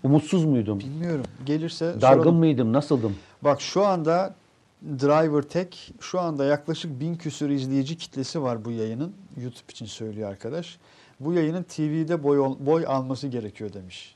[0.03, 0.79] Umutsuz muydum?
[0.79, 1.25] bilmiyorum.
[1.45, 2.35] Gelirse Dargın soralım.
[2.39, 2.73] mıydım?
[2.73, 3.15] Nasıldım?
[3.41, 4.35] Bak şu anda
[4.83, 9.13] Driver Tech şu anda yaklaşık bin küsür izleyici kitlesi var bu yayının.
[9.37, 10.77] YouTube için söylüyor arkadaş.
[11.19, 14.14] Bu yayının TV'de boy, boy alması gerekiyor demiş.